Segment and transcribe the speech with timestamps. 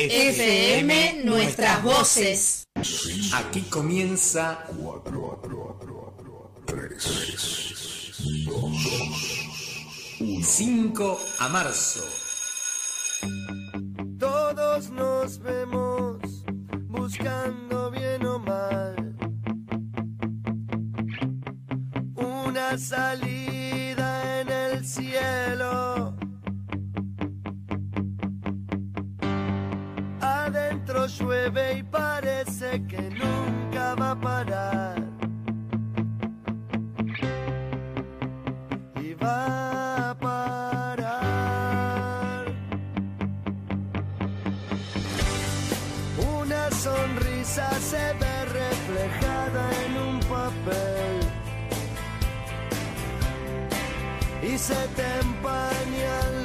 [0.00, 2.64] FM Nuestras Voces.
[3.34, 4.64] Aquí comienza
[10.40, 12.04] 5 a marzo.
[14.20, 16.44] Todos nos vemos
[16.86, 19.16] buscando bien o mal
[22.14, 25.97] una salida en el cielo.
[31.08, 35.02] Llueve y parece que nunca va a parar.
[39.02, 41.24] Y va a parar.
[46.40, 51.20] Una sonrisa se ve reflejada en un papel.
[54.42, 56.37] Y se te empañan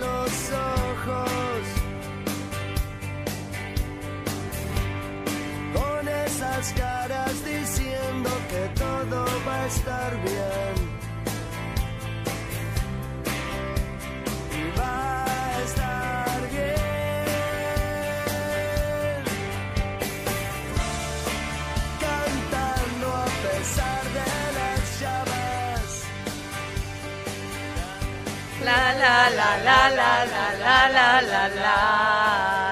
[6.72, 10.76] caras diciendo que todo va a estar bien.
[14.58, 16.84] Y va a estar bien.
[22.00, 25.90] Cantando a pesar de las llamas.
[28.64, 32.63] La la la la la la la la la la la.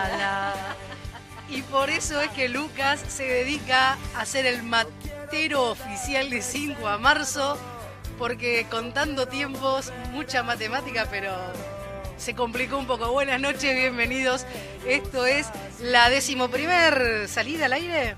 [1.72, 6.98] Por eso es que Lucas se dedica a ser el matero oficial de 5 a
[6.98, 7.58] marzo,
[8.18, 11.32] porque contando tiempos, mucha matemática, pero
[12.18, 13.10] se complicó un poco.
[13.14, 14.46] Buenas noches, bienvenidos.
[14.86, 15.48] Esto es
[15.80, 18.18] la decimoprimer salida al aire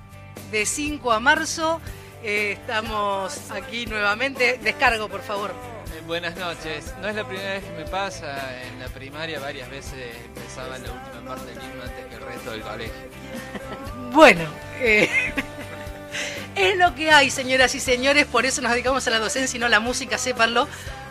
[0.51, 1.79] de 5 a marzo.
[2.23, 4.59] Eh, estamos aquí nuevamente.
[4.63, 5.72] Descargo, por favor.
[5.93, 6.93] Eh, Buenas noches.
[7.01, 8.61] No es la primera vez que me pasa.
[8.63, 12.21] En la primaria varias veces empezaba en la última parte del himno antes que el
[12.21, 12.93] resto del colegio.
[14.13, 14.47] Bueno,
[14.79, 15.09] eh,
[16.55, 19.59] es lo que hay, señoras y señores, por eso nos dedicamos a la docencia y
[19.59, 20.67] no a la música, sépanlo,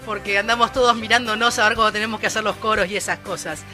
[0.07, 3.65] porque andamos todos mirándonos a ver cómo tenemos que hacer los coros y esas cosas.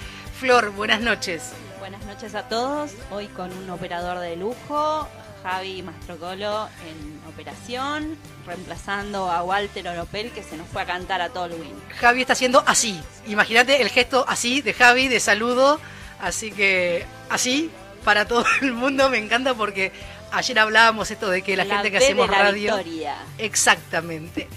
[0.40, 1.52] Flor, buenas noches.
[1.78, 2.92] Buenas noches a todos.
[3.10, 5.06] Hoy con un operador de lujo,
[5.42, 8.16] Javi Mastrocolo en operación,
[8.46, 11.74] reemplazando a Walter Oropel que se nos fue a cantar a Tolwyn.
[12.00, 13.00] Javi está haciendo así.
[13.26, 15.80] Imagínate el gesto así de Javi, de saludo.
[16.20, 17.70] Así que así,
[18.04, 19.92] para todo el mundo, me encanta porque
[20.32, 22.76] ayer hablábamos esto de que la, gente que hacemos de la radio...
[22.76, 23.16] Victoria.
[23.38, 24.48] Exactamente.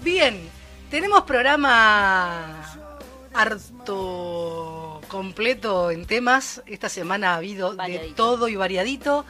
[0.00, 0.48] Bien,
[0.90, 2.62] tenemos programa
[3.34, 6.62] harto completo en temas.
[6.66, 9.24] Esta semana ha habido de todo y variadito.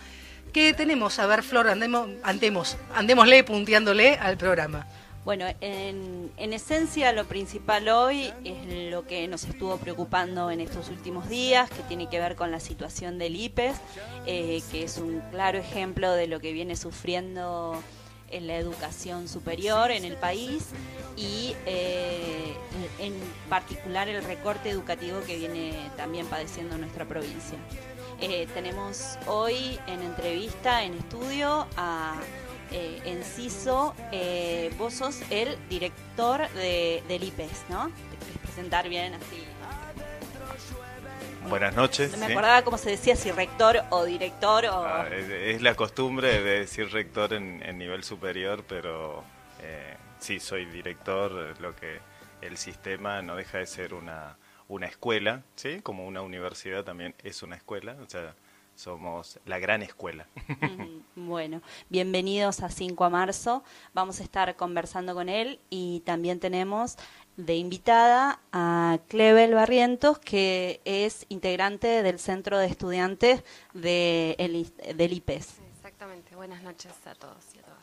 [0.53, 1.19] ¿Qué tenemos?
[1.19, 4.87] A ver, Flor, andemos, andemos, andémosle punteándole al programa.
[5.25, 10.89] Bueno, en, en esencia lo principal hoy es lo que nos estuvo preocupando en estos
[10.89, 13.77] últimos días, que tiene que ver con la situación del IPES,
[14.27, 17.83] eh, que es un claro ejemplo de lo que viene sufriendo
[18.31, 20.69] en la educación superior en el país
[21.17, 22.55] y eh,
[22.99, 23.15] en
[23.49, 27.59] particular el recorte educativo que viene también padeciendo nuestra provincia.
[28.21, 32.17] Eh, tenemos hoy en entrevista, en estudio, a
[32.73, 33.95] eh, Enciso.
[34.11, 37.87] Eh, vos sos el director de, del IPES, ¿no?
[37.87, 39.45] Te querés presentar bien así.
[41.49, 42.11] Buenas noches.
[42.11, 42.33] No me sí.
[42.33, 44.85] acordaba cómo se decía, si rector o director o...
[44.85, 49.23] Ah, es, es la costumbre de decir rector en, en nivel superior, pero
[49.63, 52.01] eh, sí, soy director, lo que
[52.43, 54.37] el sistema no deja de ser una,
[54.69, 55.81] una escuela, ¿sí?
[55.83, 58.35] Como una universidad también es una escuela, o sea,
[58.77, 60.27] somos la gran escuela.
[61.17, 63.65] Bueno, bienvenidos a 5 a marzo.
[63.93, 66.97] Vamos a estar conversando con él y también tenemos
[67.37, 73.43] de invitada a Clevel Barrientos, que es integrante del Centro de Estudiantes
[73.75, 75.57] de el del IPES.
[75.77, 77.79] Exactamente, buenas noches a todos y a todas.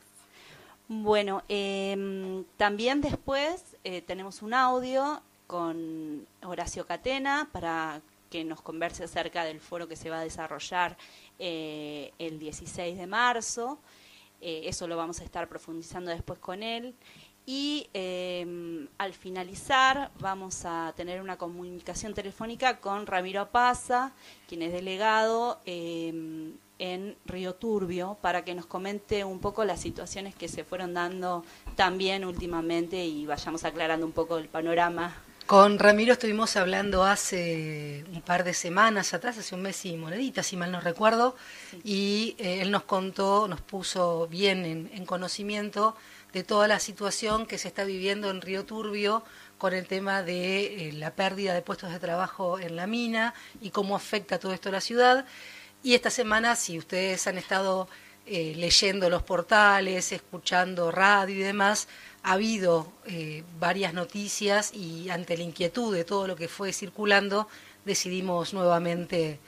[0.87, 9.03] Bueno, em, también después eh, tenemos un audio con Horacio Catena para que nos converse
[9.03, 10.97] acerca del foro que se va a desarrollar
[11.39, 13.79] eh, el 16 de marzo.
[14.41, 16.95] Eh, eso lo vamos a estar profundizando después con él.
[17.45, 24.13] Y em, al finalizar vamos a tener una comunicación telefónica con Ramiro Paza,
[24.47, 26.59] quien es delegado en
[27.25, 32.25] Río Turbio, para que nos comente un poco las situaciones que se fueron dando también
[32.25, 35.15] últimamente y vayamos aclarando un poco el panorama.
[35.45, 40.41] Con Ramiro estuvimos hablando hace un par de semanas atrás, hace un mes y monedita,
[40.41, 41.35] si mal no recuerdo,
[41.83, 45.95] y eh, él nos contó, nos puso bien en, en conocimiento
[46.33, 49.23] de toda la situación que se está viviendo en Río Turbio
[49.59, 53.69] con el tema de eh, la pérdida de puestos de trabajo en la mina y
[53.69, 55.25] cómo afecta todo esto a la ciudad.
[55.83, 57.87] Y esta semana, si ustedes han estado
[58.25, 61.87] eh, leyendo los portales, escuchando radio y demás,
[62.23, 67.47] ha habido eh, varias noticias y ante la inquietud de todo lo que fue circulando,
[67.85, 69.39] decidimos nuevamente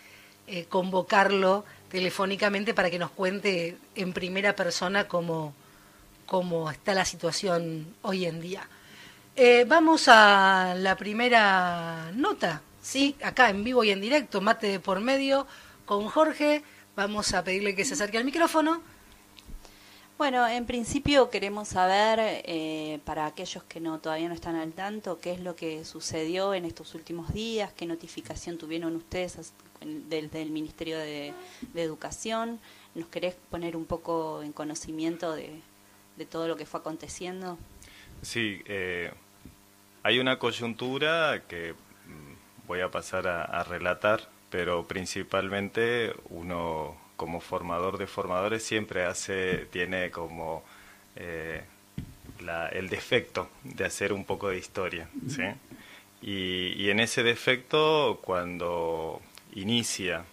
[0.69, 5.53] convocarlo telefónicamente para que nos cuente en primera persona cómo,
[6.25, 8.68] cómo está la situación hoy en día.
[9.35, 13.15] Eh, vamos a la primera nota, ¿sí?
[13.24, 15.45] Acá en vivo y en directo, mate de por medio
[15.85, 16.63] con Jorge.
[16.98, 18.82] Vamos a pedirle que se acerque al micrófono.
[20.18, 25.20] Bueno, en principio queremos saber, eh, para aquellos que no todavía no están al tanto,
[25.20, 29.54] qué es lo que sucedió en estos últimos días, qué notificación tuvieron ustedes
[30.10, 31.36] desde el Ministerio de,
[31.76, 32.60] Educación.
[32.96, 35.62] ¿Nos querés poner un poco en conocimiento de,
[36.32, 37.60] todo lo que fue aconteciendo?
[38.24, 39.12] Sí, eh,
[40.02, 47.98] hay una coyuntura que mm, voy a pasar a, relatar, pero principalmente uno como formador
[47.98, 50.64] de formadores siempre hace, tiene como
[51.16, 51.64] eh,
[52.72, 55.44] el defecto de hacer un poco de historia, ¿sí?
[56.22, 59.22] Y, en ese defecto, cuando
[59.54, 60.26] inicia,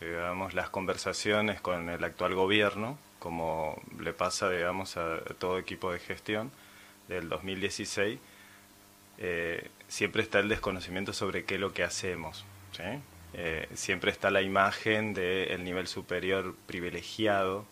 [0.00, 5.98] digamos, las conversaciones con el actual gobierno, como le pasa, digamos, a todo equipo de
[5.98, 6.50] gestión
[7.08, 8.18] del 2016,
[9.18, 12.44] eh, siempre está el desconocimiento sobre qué es lo que hacemos.
[13.34, 17.66] Eh, siempre está la imagen del nivel superior privilegiado,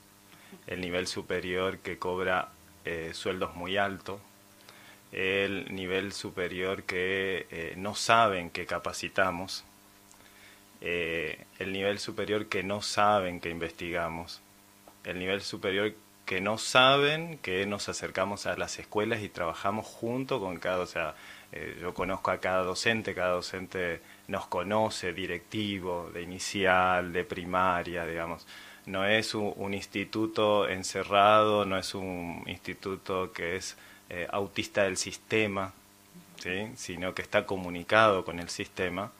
[0.66, 2.48] el nivel superior que cobra
[2.84, 4.20] eh, sueldos muy altos,
[5.12, 9.64] el nivel superior que no saben que capacitamos,
[10.80, 14.40] el nivel superior que no saben que investigamos,
[15.04, 15.94] el nivel superior
[16.24, 20.86] que no saben que nos acercamos a las escuelas y trabajamos junto con cada, o
[20.86, 21.14] sea,
[21.52, 24.00] eh, yo conozco a cada docente, cada docente
[24.32, 28.46] nos conoce, directivo, de inicial, de primaria, digamos.
[28.86, 33.76] No es un, instituto encerrado, no es un instituto que es
[34.10, 35.72] eh, autista del sistema,
[36.42, 36.72] ¿sí?
[36.74, 39.12] sino que está comunicado con el sistema.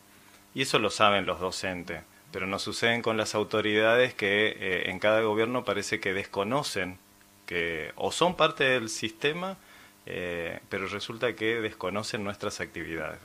[0.54, 4.98] Y eso lo saben los docentes pero nos suceden con las autoridades que eh, en
[4.98, 6.98] cada gobierno parece que desconocen
[7.46, 9.58] que o son parte del sistema,
[10.06, 13.18] eh, pero resulta que desconocen nuestras actividades.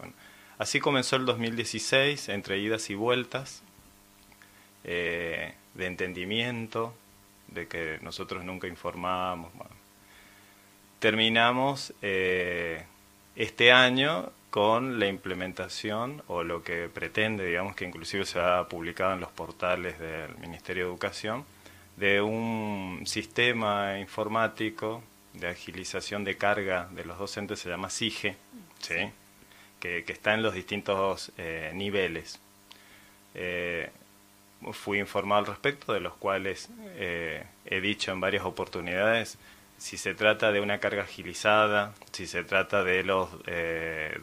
[0.58, 3.64] Así comenzó el 2016, entre idas y vueltas,
[4.84, 6.94] eh, de entendimiento,
[7.48, 9.52] de que nosotros nunca informábamos.
[11.00, 18.68] Terminamos este año con la implementación o lo que pretende, digamos que inclusive se ha
[18.68, 21.46] publicado en los portales del Ministerio de Educación,
[21.98, 28.36] de un sistema informático de agilización de carga de los docentes, se llama SIGE,
[28.80, 29.12] ¿sí?
[29.80, 32.40] Que, está en los distintos eh, niveles.
[33.36, 33.90] Eh,
[34.72, 39.38] fui informado al respecto, de los cuales eh, he dicho en varias oportunidades
[39.78, 43.30] si se trata de una carga agilizada, si se trata de los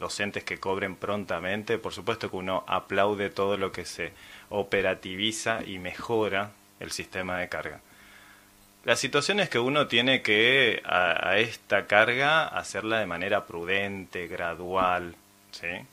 [0.00, 4.10] docentes que cobren prontamente, por supuesto que uno aplaude todo lo que se
[4.48, 6.50] operativiza y mejora
[6.80, 7.80] el sistema de carga.
[8.82, 15.14] La situación es que uno tiene que a esta carga hacerla de manera prudente, gradual,
[15.54, 15.86] ¿sí?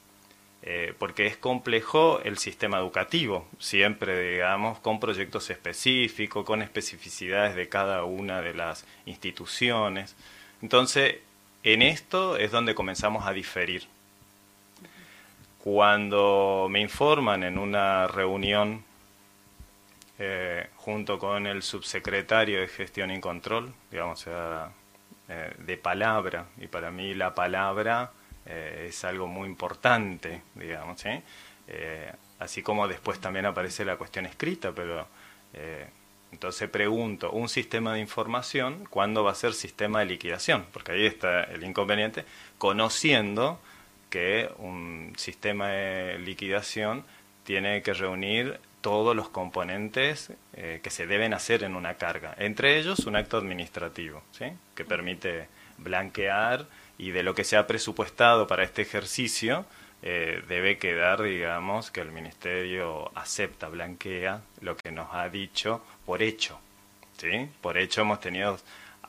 [0.63, 7.68] Eh, porque es complejo el sistema educativo, siempre, digamos, con proyectos específicos, con especificidades de
[7.68, 10.16] cada una de las instituciones.
[10.62, 11.16] Entonces,
[11.64, 13.88] en esto es donde comenzamos a diferir.
[15.64, 18.83] Cuando me informan en una reunión
[20.19, 26.92] eh, junto con el subsecretario de Gestión y Control, digamos, eh, de palabra, y para
[26.92, 28.12] mí la palabra
[28.45, 31.04] eh, es algo muy importante, digamos,
[31.68, 35.07] eh, así como después también aparece la cuestión escrita, pero
[35.54, 35.88] eh,
[36.31, 40.66] entonces pregunto, un sistema de información, ¿cuándo va a ser sistema de liquidación?
[40.74, 42.26] Porque ahí está el inconveniente,
[42.57, 43.60] conociendo
[44.10, 47.06] que un sistema de liquidación
[47.44, 53.06] tiene que reunir todos los componentes que se deben hacer en una carga, entre ellos
[53.06, 54.45] un acto administrativo, ¿sí?
[54.76, 56.66] que permite blanquear
[57.02, 59.66] y de lo que se ha presupuestado para este ejercicio,
[60.04, 66.22] eh, debe quedar, digamos, que el Ministerio acepta, blanquea lo que nos ha dicho por
[66.22, 66.60] hecho.
[67.18, 67.50] ¿sí?
[67.60, 68.60] Por hecho hemos tenido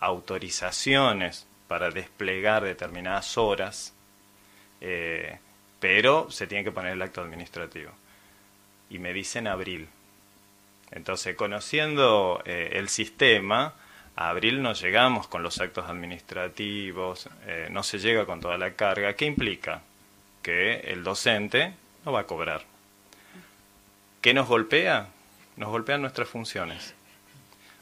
[0.01, 3.93] autorizaciones para desplegar determinadas horas,
[4.81, 5.39] eh,
[5.79, 7.91] pero se tiene que poner el acto administrativo.
[8.89, 9.87] Y me dicen abril.
[10.93, 13.75] Entonces, conociendo eh, el sistema,
[14.16, 18.75] A abril no llegamos con los actos administrativos, eh, no se llega con toda la
[18.75, 19.14] carga.
[19.14, 19.83] ¿Qué implica?
[20.42, 22.62] Que el docente no va a cobrar.
[24.21, 25.09] ¿Qué nos golpea?
[25.57, 26.95] Nos golpean nuestras funciones.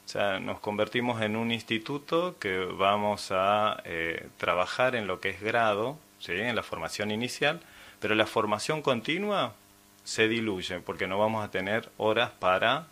[0.06, 5.30] O sea, nos convertimos en un instituto que vamos a eh, trabajar en lo que
[5.30, 6.32] es grado, ¿sí?
[6.32, 7.60] en la formación inicial,
[8.00, 9.54] pero la formación continua
[10.02, 12.86] se diluye porque no vamos a tener horas para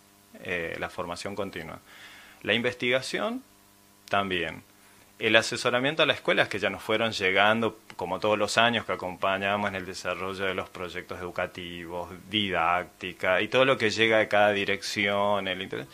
[0.45, 1.80] eh, la formación continua.
[2.42, 3.42] La investigación
[4.09, 4.62] también.
[5.18, 8.92] El asesoramiento a las escuelas que ya nos fueron llegando, como todos los años que
[8.92, 14.28] acompañamos en el desarrollo de los proyectos educativos, didáctica y todo lo que llega de
[14.28, 15.87] cada dirección, el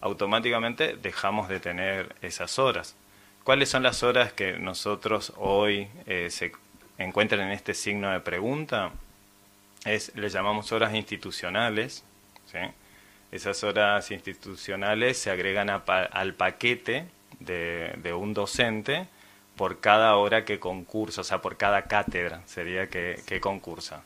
[0.00, 2.94] automáticamente dejamos de tener esas horas.
[3.42, 6.52] ¿Cuáles son las horas que nosotros hoy eh, se
[6.98, 8.90] encuentran en este signo de pregunta?
[9.86, 12.04] Es, le llamamos horas institucionales.
[12.52, 12.58] ¿sí?
[13.30, 17.06] Esas horas institucionales se agregan al paquete
[17.40, 19.06] de, un docente
[19.56, 24.02] por cada hora que concursa, o sea, por cada cátedra sería que, que concursa.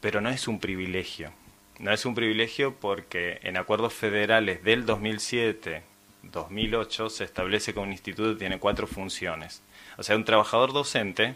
[0.00, 1.32] Pero no es un privilegio.
[1.78, 5.82] No es un privilegio porque en acuerdos federales del 2007,
[6.22, 9.62] 2008 se establece que un instituto tiene cuatro funciones.
[9.96, 11.34] O sea, un trabajador docente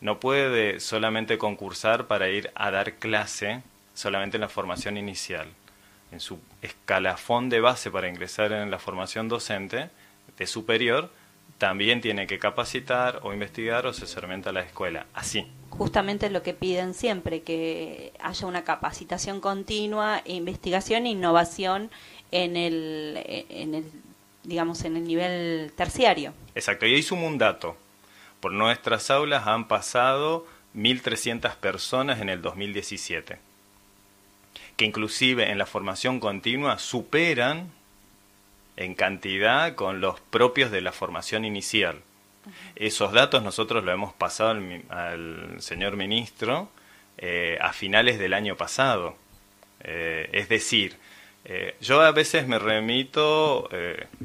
[0.00, 3.62] no puede solamente concursar para ir a dar clase
[3.94, 5.48] solamente en la formación inicial.
[6.12, 9.90] En su escalafón de base para ingresar en la formación docente
[10.36, 11.10] de superior,
[11.58, 15.06] también tiene que capacitar o investigar o asesoramiento a la escuela.
[15.14, 15.46] Así.
[15.68, 21.90] Justamente lo que piden siempre, que haya una capacitación continua, investigación e innovación
[22.32, 23.84] en el, en el,
[24.42, 26.32] digamos, en el nivel terciario.
[26.54, 26.86] Exacto.
[26.86, 27.76] Y ahí sumo un dato.
[28.40, 33.38] Por nuestras aulas han pasado 1.300 personas en el 2017,
[34.80, 37.70] que inclusive en la formación continua superan
[38.78, 42.00] en cantidad con los propios de la formación inicial.
[42.76, 44.58] Esos datos nosotros lo hemos pasado
[44.88, 46.70] al, señor ministro
[47.18, 49.16] eh, a finales del año pasado.
[49.80, 50.96] Eh, es decir,
[51.44, 53.68] eh, yo a veces me remito,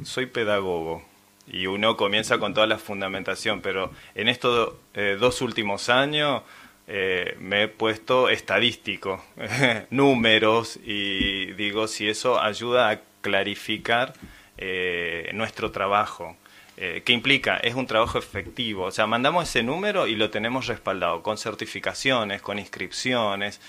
[0.06, 1.04] soy pedagogo,
[1.48, 4.74] y uno comienza con toda la fundamentación, pero en estos
[5.20, 6.44] dos últimos años
[6.88, 9.24] eh, me he puesto estadístico,
[9.90, 14.14] números, y digo si eso ayuda a clarificar
[14.58, 16.38] eh, nuestro trabajo.
[16.78, 17.56] ¿Qué implica?
[17.56, 18.84] Es un trabajo efectivo.
[18.84, 23.62] O sea, mandamos ese número y lo tenemos respaldado con certificaciones, con inscripciones.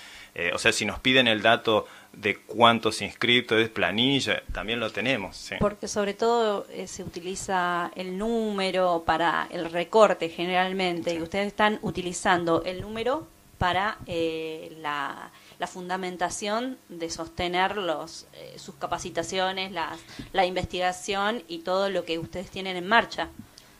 [0.53, 5.51] o sea, si nos piden el dato de cuántos inscritos, planilla, también lo tenemos.
[5.59, 11.79] Porque sobre todo eh, se utiliza el número para el recorte generalmente y ustedes están
[11.83, 13.27] utilizando el número
[13.59, 15.31] para eh, la,
[15.67, 19.99] fundamentación de sostener los, eh, sus capacitaciones, las,
[20.33, 23.29] la investigación y todo lo que ustedes tienen en marcha.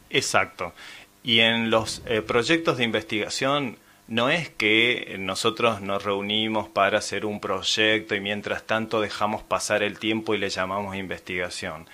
[0.09, 0.73] Exacto.
[1.23, 3.77] Y en los proyectos de investigación
[4.07, 9.83] no es que nosotros nos reunimos para hacer un proyecto y mientras tanto dejamos pasar
[9.83, 11.87] el tiempo y le llamamos investigación.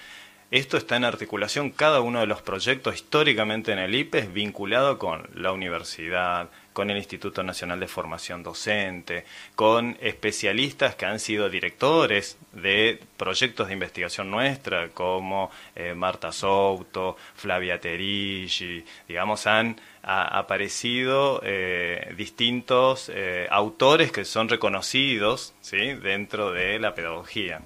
[0.51, 5.00] Esto está en articulación, cada uno de los proyectos históricamente en el IPE es vinculado
[5.00, 9.25] con la universidad, con el Instituto Nacional de Formación Docente,
[9.55, 17.15] con especialistas que han sido directores de proyectos de investigación nuestra, como eh, Marta Souto,
[17.35, 26.93] Flavia Terigi, digamos, han aparecido eh, distintos eh, autores que son reconocidos dentro de la
[26.93, 27.61] pedagogía.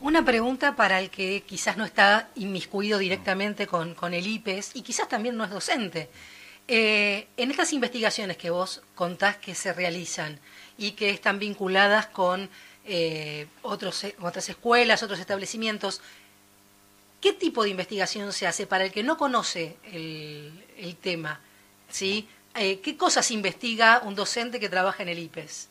[0.00, 5.08] Una pregunta para el que quizás no está inmiscuido directamente con, el IPES y quizás
[5.08, 6.10] también no es docente.
[6.68, 10.40] Eh, en estas investigaciones que vos contás que se realizan
[10.76, 12.50] y que están vinculadas con
[12.84, 16.00] eh, otros, otras escuelas, otros establecimientos,
[17.20, 21.40] ¿qué tipo de investigación se hace para el que no conoce el, tema?
[21.88, 22.28] ¿sí?
[22.54, 25.68] Eh, ¿Qué cosas investiga un docente que trabaja en el IPES?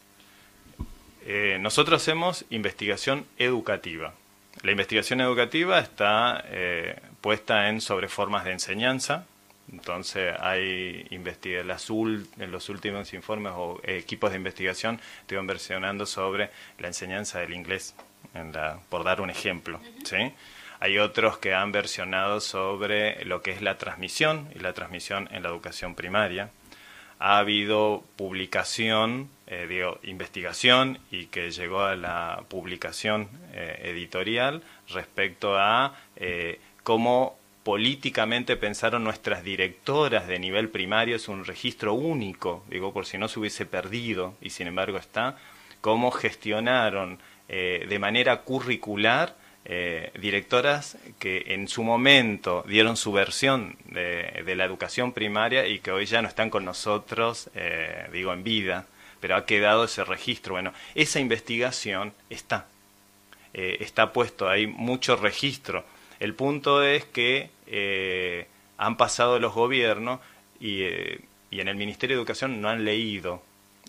[1.26, 4.14] Eh, nosotros hacemos investigación educativa.
[4.62, 9.26] La investigación educativa está eh, puesta en sobre formas de enseñanza.
[9.72, 11.08] Entonces hay
[11.64, 17.54] las en los últimos informes o equipos de investigación estuvieron versionando sobre la enseñanza del
[17.54, 17.96] inglés,
[18.90, 19.80] por dar un ejemplo.
[20.04, 20.34] ¿sí?
[20.80, 25.44] Hay otros que han versionado sobre lo que es la transmisión y la transmisión en
[25.44, 26.52] la educación primaria
[27.20, 35.58] ha habido publicación, eh, digo, investigación y que llegó a la publicación eh, editorial respecto
[35.58, 42.94] a eh, cómo políticamente pensaron nuestras directoras de nivel primario, es un registro único, digo,
[42.94, 45.38] por si no se hubiese perdido, y sin embargo está,
[45.82, 49.36] cómo gestionaron de manera curricular
[49.68, 55.80] eh, directoras que en su momento dieron su versión de, de, la educación primaria y
[55.80, 58.86] que hoy ya no están con nosotros, eh, digo, en vida,
[59.20, 60.54] pero ha quedado ese registro.
[60.54, 62.68] Bueno, esa investigación está,
[63.56, 65.84] eh, está puesto, hay mucho registro.
[66.20, 70.20] El punto es que eh, han pasado los gobiernos
[70.60, 73.42] y, eh, y, en el Ministerio de Educación no han leído,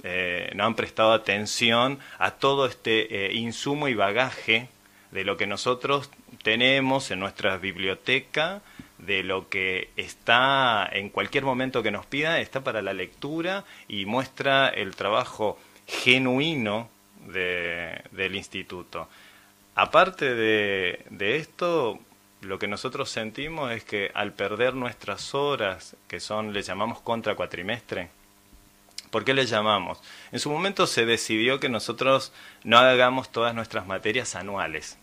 [0.03, 4.69] eh, no han prestado atención a todo este insumo y bagaje
[5.11, 6.11] de lo que nosotros
[6.43, 8.63] tenemos en nuestra biblioteca,
[8.99, 14.07] de lo que está en cualquier momento que nos pida, está para la lectura y
[14.07, 16.89] muestra el trabajo genuino
[17.27, 19.09] de, del instituto.
[19.75, 22.01] Aparte de, de esto,
[22.47, 27.35] lo que nosotros sentimos es que al perder nuestras horas, que son, le llamamos contra
[27.35, 28.09] cuatrimestre,
[29.11, 29.99] ¿por qué le llamamos?
[30.33, 32.33] En su momento se decidió que nosotros
[32.65, 34.99] no hagamos todas nuestras materias anuales.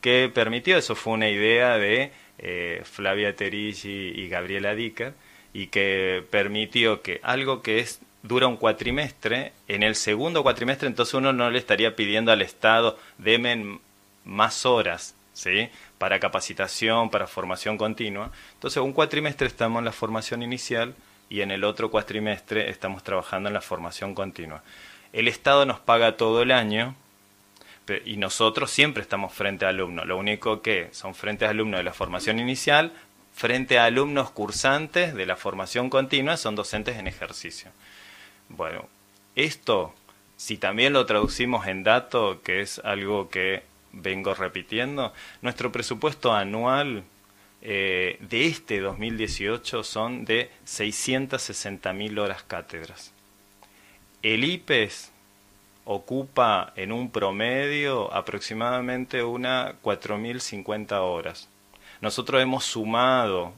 [0.00, 0.76] ¿Qué permitió?
[0.76, 5.14] Eso fue una idea de eh, Flavia Terigi y Gabriela Dicker,
[5.52, 11.14] y que permitió que algo que es dura un cuatrimestre, en el segundo cuatrimestre entonces
[11.14, 13.80] uno no le estaría pidiendo al Estado, demen
[14.24, 15.68] más horas, ¿sí?
[15.98, 18.30] Para capacitación, para formación continua.
[18.54, 20.94] Entonces, un cuatrimestre estamos en la formación inicial
[21.28, 24.62] y en el otro cuatrimestre estamos trabajando en la formación continua.
[25.12, 26.96] El Estado nos paga todo el año,
[28.04, 30.06] y nosotros siempre estamos frente a alumnos.
[30.06, 32.92] Lo único que son frente a alumnos de la formación inicial,
[33.34, 37.70] frente a alumnos cursantes de la formación continua, son docentes en ejercicio.
[38.48, 38.88] Bueno,
[39.36, 39.94] esto,
[40.36, 43.62] si también lo traducimos en datos, que es algo que
[43.94, 47.04] vengo repitiendo, nuestro presupuesto anual
[47.62, 53.12] eh, de este 2018 son de 660.000 horas cátedras.
[54.22, 55.12] El IPES
[55.84, 61.48] ocupa en un promedio aproximadamente una 4.050 horas.
[62.00, 63.54] Nosotros hemos sumado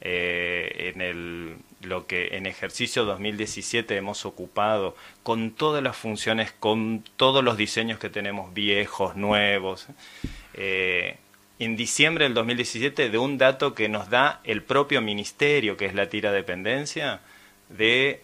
[0.00, 7.04] eh, en el, lo que en ejercicio 2017 hemos ocupado con todas las funciones, con
[7.16, 9.86] todos los diseños que tenemos viejos, nuevos.
[10.54, 11.16] Eh,
[11.58, 15.94] en diciembre del 2017 de un dato que nos da el propio ministerio, que es
[15.94, 17.20] la tira dependencia,
[17.68, 18.22] de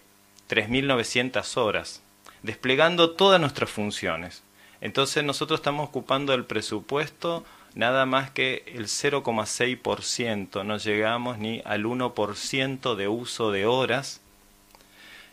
[0.48, 2.02] 3.900 horas
[2.46, 4.42] desplegando todas nuestras funciones.
[4.80, 7.44] Entonces nosotros estamos ocupando el presupuesto
[7.76, 14.20] nada más que el 0,6%, no llegamos ni al 1% de uso de horas,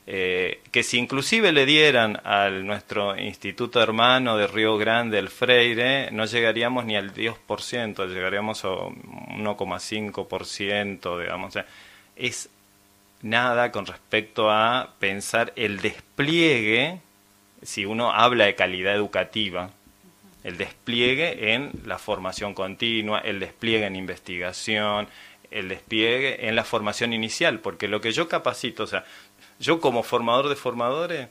[0.05, 6.11] eh, que si inclusive le dieran a nuestro instituto hermano de Río Grande, el Freire,
[6.11, 11.53] no llegaríamos ni al 10%, llegaríamos a 1,5%, digamos.
[12.17, 12.49] es
[13.21, 16.99] nada con respecto a pensar el despliegue,
[17.61, 19.69] si uno habla de calidad educativa,
[20.43, 25.07] el despliegue en la formación continua, el despliegue en investigación,
[25.51, 29.05] el despliegue en la formación inicial, porque lo que yo capacito, o sea,
[29.59, 31.29] yo como formador de formadores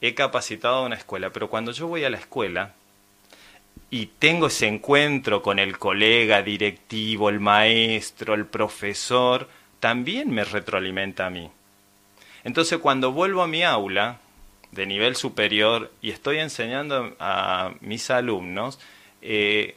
[0.00, 2.74] he capacitado a una escuela, pero cuando yo voy a la escuela
[3.90, 9.48] y tengo ese encuentro con el colega directivo, el maestro, el profesor,
[9.80, 11.50] también me retroalimenta a mí.
[12.44, 14.20] Entonces cuando vuelvo a mi aula
[14.72, 18.78] de nivel superior y estoy enseñando a mis alumnos,
[19.22, 19.76] eh,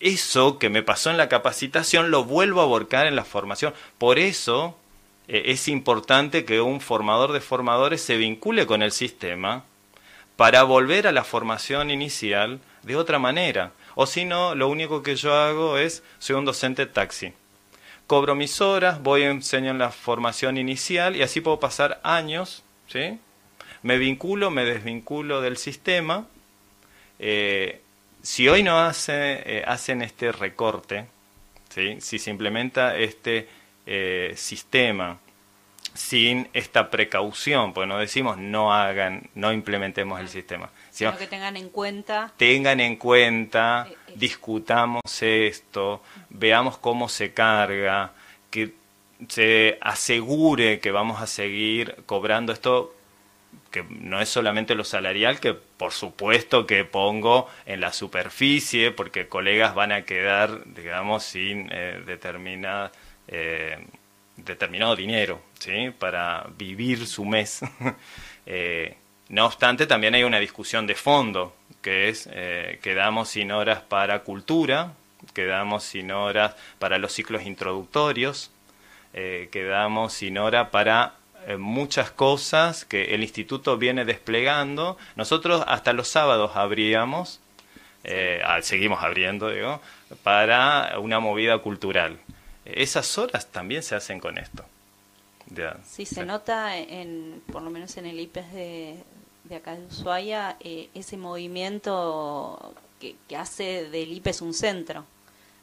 [0.00, 3.74] eso que me pasó en la capacitación lo vuelvo a volcar en la formación.
[3.98, 4.76] Por eso
[5.26, 9.64] eh, es importante que un formador de formadores se vincule con el sistema
[10.36, 13.72] para volver a la formación inicial de otra manera.
[13.96, 17.32] O si no, lo único que yo hago es, soy un docente taxi
[18.08, 23.18] cobro mis horas, voy a enseñar la formación inicial y así puedo pasar años, ¿sí?
[23.82, 26.26] Me vinculo, me desvinculo del sistema.
[27.18, 27.80] Eh,
[28.22, 31.06] si hoy no hace, eh, hacen este recorte,
[31.68, 32.00] ¿sí?
[32.00, 33.48] si se implementa este
[33.86, 35.18] eh, sistema
[35.94, 40.70] sin esta precaución, pues no decimos no hagan, no implementemos el sistema.
[40.90, 42.32] Sino que tengan en cuenta.
[42.36, 48.12] Tengan en cuenta, discutamos esto, veamos cómo se carga,
[48.50, 48.74] que
[49.28, 52.94] se asegure que vamos a seguir cobrando esto
[53.70, 59.28] que no es solamente lo salarial, que por supuesto que pongo en la superficie, porque
[59.28, 62.02] colegas van a quedar, digamos, sin eh,
[63.28, 63.86] eh,
[64.36, 65.90] determinado dinero ¿sí?
[65.98, 67.60] para vivir su mes.
[68.46, 68.96] eh,
[69.28, 72.28] no obstante, también hay una discusión de fondo, que es
[72.82, 74.94] quedamos sin horas para cultura,
[75.34, 78.50] quedamos sin horas para los ciclos introductorios,
[79.12, 81.17] quedamos sin hora para
[81.56, 84.98] muchas cosas que el instituto viene desplegando.
[85.16, 87.40] Nosotros hasta los sábados abríamos
[88.04, 89.80] eh, ah, seguimos abriendo, digo,
[90.22, 92.18] para una movida cultural.
[92.64, 94.64] Esas horas también se hacen con esto.
[95.50, 99.04] Ya, Sí, se nota, en, por lo menos en el IPES de,
[99.44, 105.04] de acá de Ushuaia, eh, ese movimiento que, que hace del IPES un centro,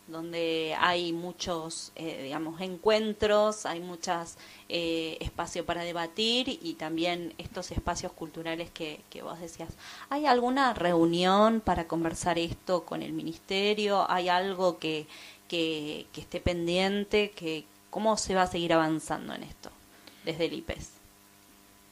[0.08, 4.38] donde hay muchos, eh, digamos, encuentros, hay muchos
[4.68, 9.70] espacios para debatir y también estos espacios culturales que, que vos decías.
[10.10, 14.10] ¿Hay alguna reunión para conversar esto con el ministerio?
[14.10, 15.08] ¿Hay algo que,
[15.48, 17.32] que, que esté pendiente?
[17.32, 17.66] que
[17.96, 19.70] ¿Cómo se va a seguir avanzando en esto
[20.26, 20.92] desde el IPES?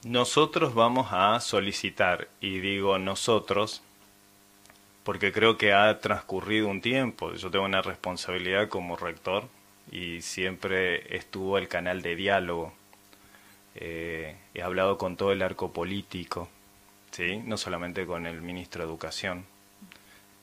[0.04, 3.82] Nosotros vamos a solicitar, y digo nosotros,
[5.03, 7.33] porque creo que ha transcurrido un tiempo.
[7.33, 9.47] Yo tengo una responsabilidad como rector
[9.91, 12.73] y siempre estuvo el canal de diálogo.
[13.75, 16.47] Eh, he hablado con todo el arco político,
[17.11, 17.37] ¿sí?
[17.45, 19.45] no solamente con el ministro de Educación,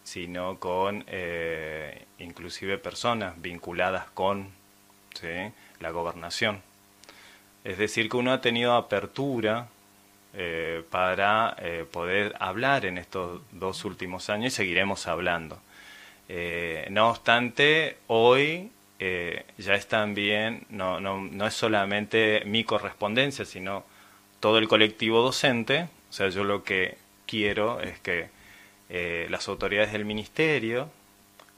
[0.03, 4.51] sino con eh, inclusive personas vinculadas con
[5.15, 5.53] ¿sí?
[5.79, 6.63] la gobernación.
[7.65, 9.69] Es decir, que uno ha tenido apertura
[10.35, 15.59] eh, para eh, poder hablar en estos dos últimos años y seguiremos hablando.
[16.29, 23.45] Eh, no obstante, hoy eh, ya es también, no, no, no es solamente mi correspondencia,
[23.45, 23.85] sino
[24.39, 25.89] todo el colectivo docente.
[26.11, 28.29] O sea, yo lo que quiero es que
[29.29, 30.91] las autoridades del ministerio,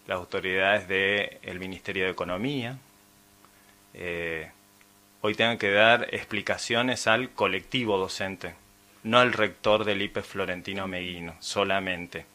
[0.06, 2.76] las autoridades del Ministerio de Economía,
[5.22, 8.54] hoy tengan que dar explicaciones al colectivo docente,
[9.02, 12.26] no al rector del IPE Florentino Meguino, solamente.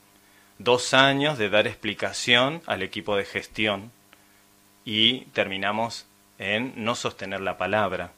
[0.59, 3.91] Dos años de dar explicación al equipo de gestión
[4.85, 6.05] y terminamos
[6.39, 8.11] en no sostener la palabra.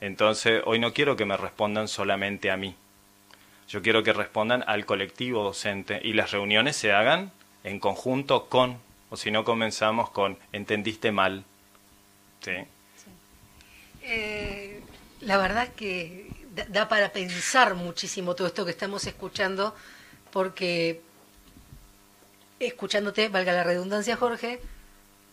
[0.00, 2.74] Entonces, hoy no quiero que me respondan solamente a mí.
[3.68, 7.32] Yo quiero que respondan al colectivo docente y las reuniones se hagan
[7.64, 8.78] en conjunto con,
[9.10, 11.44] o si no comenzamos con, entendiste mal.
[12.40, 12.52] ¿Sí?
[14.02, 14.80] Eh,
[15.20, 16.26] la verdad que
[16.68, 19.74] da, para pensar muchísimo todo esto que estamos escuchando,
[20.32, 21.00] porque
[22.60, 24.60] escuchándote, valga la redundancia, Jorge,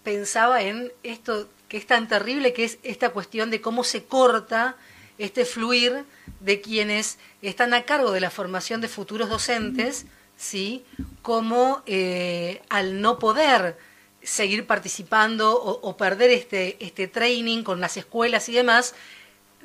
[0.03, 4.75] pensaba en esto que es tan terrible, que es esta cuestión de cómo se corta
[5.17, 6.05] este fluir
[6.39, 10.05] de quienes están a cargo de la formación de futuros docentes,
[10.37, 10.85] ¿sí?
[11.21, 13.77] Como eh, al no poder
[14.21, 18.93] seguir participando o, o perder este, este training con las escuelas y demás,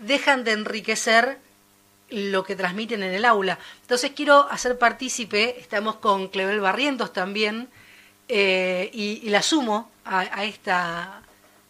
[0.01, 1.39] dejan de enriquecer
[2.11, 3.59] lo que transmiten en el aula.
[3.83, 7.69] Entonces quiero hacer partícipe, estamos con Clevel Barrientos también,
[8.29, 11.23] eh, y, y, la sumo a, a, esta,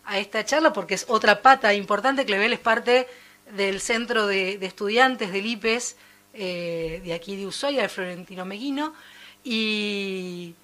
[0.04, 2.26] a esta charla porque es otra pata importante.
[2.26, 3.08] Clevel es parte
[3.56, 5.96] del centro de, de estudiantes del IPES
[6.32, 8.94] eh, de aquí de Ushuaia, de Florentino Meguino,
[9.42, 10.54] y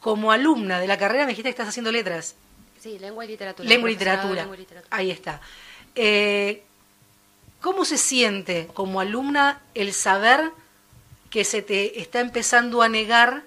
[0.00, 2.34] como alumna de la carrera me dijiste que estás haciendo letras.
[2.78, 3.68] Sí, lengua y literatura.
[3.68, 4.34] Lengua y literatura.
[4.42, 4.96] Lengua y literatura.
[4.96, 5.40] Ahí está.
[5.94, 6.62] Eh,
[7.66, 10.52] ¿Cómo se siente como alumna el saber
[11.30, 13.42] que se te está empezando a negar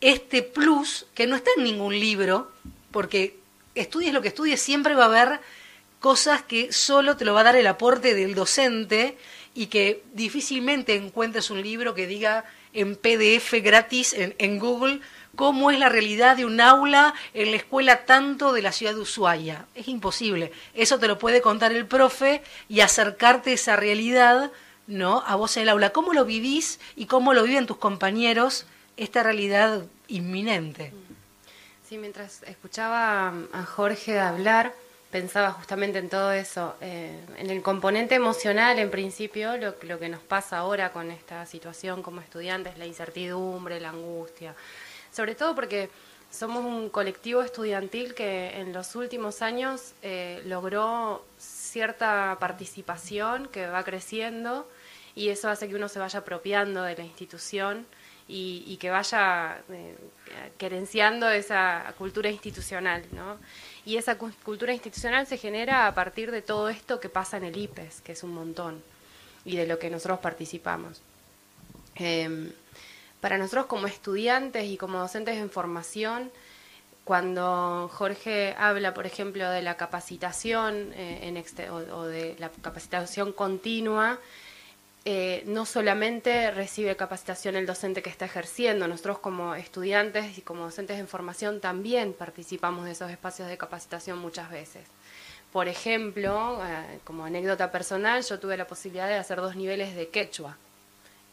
[0.00, 2.50] este plus que no está en ningún libro?
[2.90, 3.36] Porque
[3.74, 5.40] estudies lo que estudies, siempre va a haber
[5.98, 9.18] cosas que solo te lo va a dar el aporte del docente
[9.54, 15.02] y que difícilmente encuentres un libro que diga en PDF gratis en, en Google
[15.36, 19.00] cómo es la realidad de un aula en la escuela tanto de la ciudad de
[19.00, 19.66] Ushuaia.
[19.74, 20.52] Es imposible.
[20.74, 24.50] Eso te lo puede contar el profe y acercarte esa realidad,
[24.86, 25.22] ¿no?
[25.26, 25.90] A vos en el aula.
[25.90, 28.66] ¿Cómo lo vivís y cómo lo viven tus compañeros
[28.96, 30.92] esta realidad inminente?
[31.88, 34.72] Sí, mientras escuchaba a Jorge hablar,
[35.10, 40.08] pensaba justamente en todo eso, eh, en el componente emocional en principio, lo, lo que
[40.08, 44.54] nos pasa ahora con esta situación como estudiantes, la incertidumbre, la angustia,
[45.12, 45.90] sobre todo porque
[46.30, 53.82] somos un colectivo estudiantil que en los últimos años eh, logró cierta participación que va
[53.84, 54.68] creciendo
[55.16, 57.84] y eso hace que uno se vaya apropiando de la institución
[58.32, 59.96] y, que vaya eh,
[60.56, 63.38] querenciando esa cultura institucional, ¿no?
[63.84, 67.56] Y esa cultura institucional se genera a partir de todo esto que pasa en el
[67.56, 68.84] IPES, que es un montón,
[69.44, 71.02] y de lo que nosotros participamos.
[71.96, 72.52] Eh,
[73.20, 76.30] para nosotros como estudiantes y como docentes en formación,
[77.04, 84.18] cuando Jorge habla, por ejemplo, de la capacitación eh, en o, de la capacitación continua,
[85.04, 90.64] eh, no solamente recibe capacitación el docente que está ejerciendo, nosotros como estudiantes y como
[90.64, 94.86] docentes en formación también participamos de esos espacios de capacitación muchas veces.
[95.52, 100.08] Por ejemplo, eh, como anécdota personal, yo tuve la posibilidad de hacer dos niveles de
[100.10, 100.56] quechua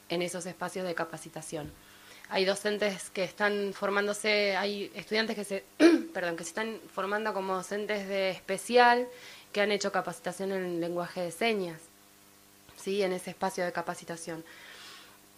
[0.10, 1.72] en esos espacios de capacitación.
[2.30, 5.64] hay docentes que están formándose, hay estudiantes que se,
[6.14, 9.08] perdón, que se están formando como docentes de especial,
[9.54, 11.80] que han hecho capacitación en lenguaje de señas,
[12.76, 13.02] ¿sí?
[13.02, 14.44] en ese espacio de capacitación.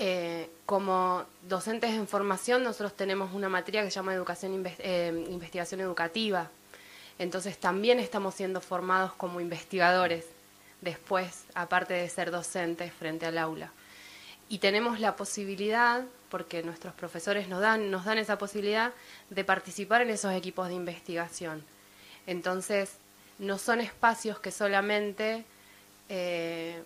[0.01, 5.81] Eh, como docentes en formación, nosotros tenemos una materia que se llama educación eh, investigación
[5.81, 6.49] educativa.
[7.19, 10.25] Entonces también estamos siendo formados como investigadores
[10.79, 13.73] después, aparte de ser docentes frente al aula.
[14.49, 18.91] Y tenemos la posibilidad, porque nuestros profesores nos dan, nos dan esa posibilidad,
[19.29, 21.63] de participar en esos equipos de investigación.
[22.25, 22.93] Entonces,
[23.37, 25.45] no son espacios que solamente
[26.09, 26.81] eh,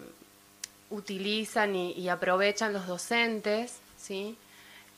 [0.89, 4.38] utilizan y, aprovechan los docentes, ¿sí?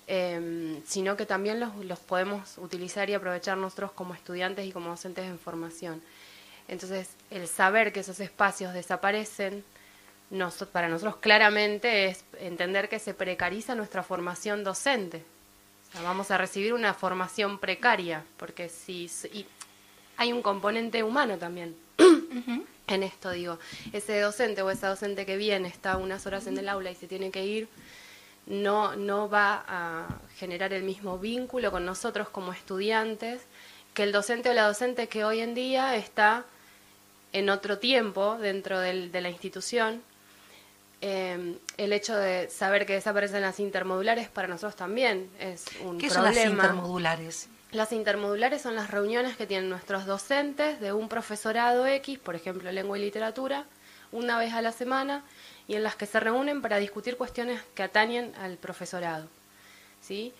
[0.07, 4.89] Em, sino que también los, los, podemos utilizar y aprovechar nosotros como estudiantes y como
[4.89, 6.01] docentes en formación.
[6.67, 9.63] Entonces, el saber que esos espacios desaparecen,
[10.71, 15.23] para nosotros claramente es entender que se precariza nuestra formación docente.
[16.03, 19.45] vamos a recibir una formación precaria, porque si y
[20.17, 21.75] hay un componente humano también
[22.87, 23.59] en esto, digo,
[23.93, 27.07] ese docente o esa docente que viene, está unas horas en el aula y se
[27.07, 27.67] tiene que ir,
[28.45, 30.07] no, no va a
[30.37, 33.41] generar el mismo vínculo con nosotros como estudiantes
[33.95, 36.45] que el docente o la docente que hoy en día está
[37.31, 40.03] en otro tiempo dentro del, de la institución.
[41.07, 46.07] Eh, el hecho de saber que desaparecen las intermodulares para nosotros también es un ¿Qué
[46.07, 46.09] problema.
[46.09, 47.49] son las intermodulares?
[47.71, 52.71] Las intermodulares son las reuniones que tienen nuestros docentes de un profesorado X, por ejemplo,
[52.71, 53.65] lengua y literatura,
[54.11, 55.23] una vez a la semana,
[55.67, 59.27] y en las que se reúnen para discutir cuestiones que atañen al profesorado.
[60.01, 60.33] ¿sí?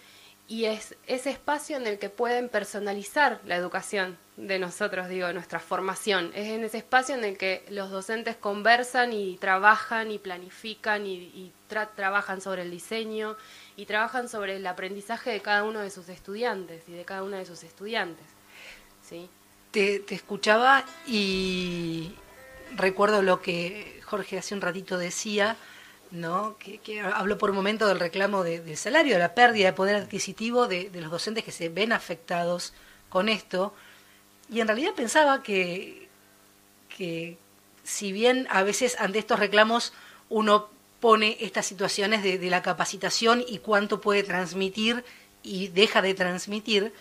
[0.47, 5.59] Y es ese espacio en el que pueden personalizar la educación de nosotros, digo, nuestra
[5.59, 6.31] formación.
[6.35, 11.51] Es en ese espacio en el que los docentes conversan y trabajan y planifican y,
[11.95, 13.37] trabajan sobre el diseño
[13.75, 17.37] y trabajan sobre el aprendizaje de cada uno de sus estudiantes y de cada una
[17.37, 18.25] de sus estudiantes.
[19.01, 19.29] ¿sí?
[19.71, 22.13] Te, escuchaba y
[22.75, 25.57] recuerdo lo que Jorge hace un ratito decía,
[26.15, 26.57] ¿no?
[26.57, 30.67] que, habló por un momento del reclamo del salario, de la pérdida de poder adquisitivo
[30.67, 32.73] de, los docentes que se ven afectados
[33.09, 33.73] con esto.
[34.49, 36.07] Y en realidad pensaba que,
[36.95, 37.37] que
[37.83, 39.93] si bien a veces ante estos reclamos
[40.29, 45.03] uno pone estas situaciones de, la capacitación y cuánto puede transmitir
[45.43, 46.93] y deja de transmitir,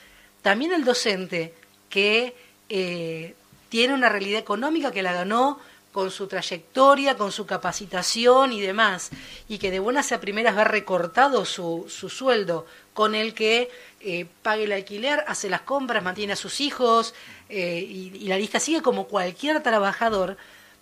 [0.42, 1.54] también el docente
[1.88, 2.34] que
[2.68, 3.34] eh,
[3.70, 5.58] tiene una realidad económica que la ganó
[5.94, 9.10] con su trayectoria, con su capacitación y demás,
[9.48, 14.26] y que de buenas a primeras va recortado su, su sueldo, con el que eh,
[14.42, 17.14] pague el alquiler, hace las compras, mantiene a sus hijos,
[17.48, 20.36] eh, y, la lista sigue como cualquier trabajador,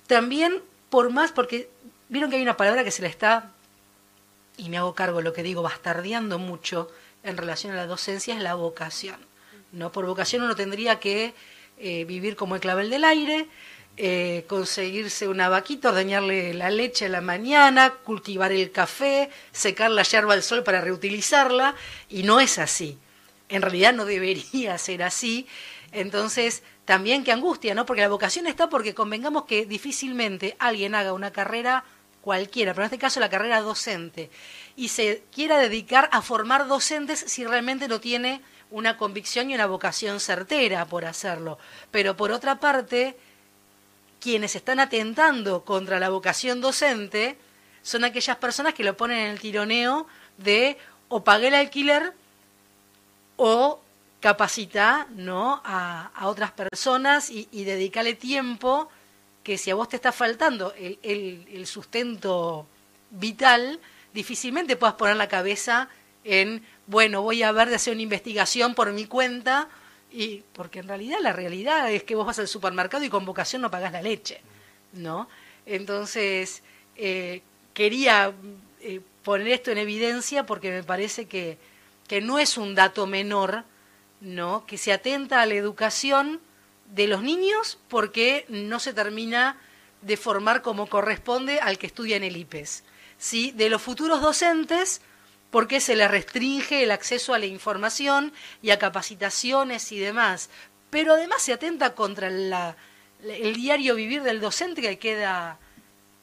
[0.07, 1.68] también por más, porque
[2.12, 3.53] Vieron que hay una palabra que se le está,
[4.59, 6.90] y me hago cargo de lo que digo, bastardeando mucho
[7.22, 9.16] en relación a la docencia, es la vocación.
[9.72, 9.90] ¿no?
[9.92, 11.33] Por vocación uno tendría que
[11.79, 13.48] eh, vivir como el clavel del aire,
[13.96, 20.02] eh, conseguirse una vaquita, ordeñarle la leche en la mañana, cultivar el café, secar la
[20.02, 21.74] yerba al sol para reutilizarla,
[22.09, 22.98] y no es así.
[23.48, 25.46] En realidad no debería ser así.
[25.92, 27.85] Entonces, también qué angustia, ¿no?
[27.85, 31.85] Porque la vocación está porque convengamos que difícilmente alguien haga una carrera
[32.22, 34.31] cualquiera, pero en este caso la carrera docente,
[34.76, 39.66] y se quiera dedicar a formar docentes si realmente no tiene una convicción y una
[39.66, 41.59] vocación certera por hacerlo.
[41.90, 43.16] Pero por otra parte,
[44.22, 47.37] quienes están atentando contra la vocación docente
[47.82, 50.06] son aquellas personas que lo ponen en el tironeo
[50.38, 52.12] de o pagué el alquiler
[53.37, 53.80] o
[54.20, 55.61] capacita ¿no?
[55.64, 58.88] a, otras personas y, y dedicarle tiempo
[59.42, 62.66] que si a vos te está faltando el, sustento
[63.11, 63.80] vital,
[64.14, 65.88] difícilmente puedas poner la cabeza
[66.24, 69.68] en, bueno, voy a ver de hacer una investigación por mi cuenta,
[70.12, 73.62] y porque en realidad la realidad es que vos vas al supermercado y con vocación
[73.62, 74.40] no pagás la leche,
[74.92, 75.29] ¿no?
[75.64, 76.62] Entonces,
[76.96, 77.42] eh,
[77.75, 78.33] quería
[78.81, 81.59] eh, poner esto en evidencia porque me parece que,
[82.09, 83.64] que no es un dato menor,
[84.20, 84.66] ¿no?
[84.66, 86.40] Que se atenta a la educación
[86.94, 89.57] de los niños porque no se termina
[90.03, 92.85] de formar como corresponde al que estudia en el IPES.
[93.18, 93.53] ¿sí?
[93.53, 95.01] De los futuros docentes
[95.53, 100.49] porque se les restringe el acceso a la información y a capacitaciones y demás.
[100.88, 102.75] Pero además se atenta contra la,
[103.23, 105.59] el diario vivir del docente que queda,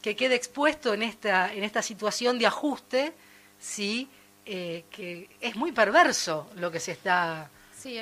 [0.02, 3.13] que queda expuesto en esta, en esta situación de ajuste,
[3.60, 4.10] ¿sí?
[4.48, 7.52] Eh, que es muy perverso lo que se está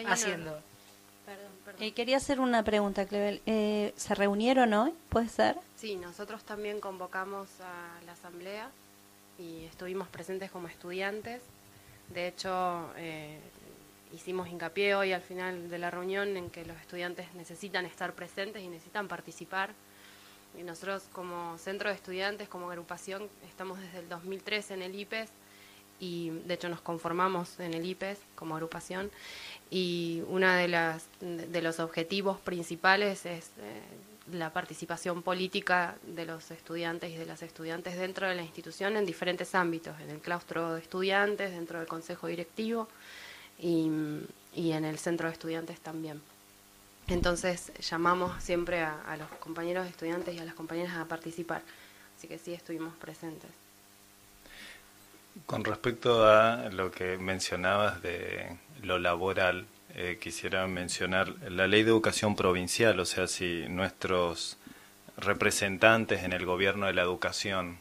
[0.08, 0.62] haciendo.
[1.78, 3.42] Eh, quería hacer una pregunta, Clevel.
[3.46, 4.94] Eh, ¿Se reunieron hoy?
[5.10, 5.58] ¿Puede ser?
[5.76, 8.72] Sí, nosotros también convocamos a la asamblea
[9.40, 11.42] y estuvimos presentes como estudiantes
[12.14, 13.38] De hecho, eh,
[14.14, 18.64] hicimos hincapié hoy al final de la reunión en que los estudiantes necesitan estar presentes
[18.64, 19.72] y necesitan participar.
[20.58, 25.30] Y nosotros como centro de estudiantes, como agrupación, estamos desde el 2003 en el IPES
[26.00, 29.12] y de hecho nos conformamos en el IPES como agrupación
[29.70, 33.82] y uno de, de los objetivos principales es eh,
[34.32, 39.06] la participación política de los estudiantes y de las estudiantes dentro de la institución en
[39.06, 42.88] diferentes ámbitos, en el claustro de estudiantes, dentro del consejo directivo
[43.60, 43.90] y,
[44.56, 46.22] en el centro de estudiantes también.
[47.08, 51.62] Entonces llamamos siempre a, a los compañeros estudiantes y a las compañeras a participar,
[52.18, 53.50] así que sí estuvimos presentes.
[55.46, 61.90] Con respecto a lo que mencionabas de lo laboral, eh, quisiera mencionar la ley de
[61.90, 64.58] educación provincial, o sea, si nuestros
[65.18, 67.80] representantes en el gobierno de la educación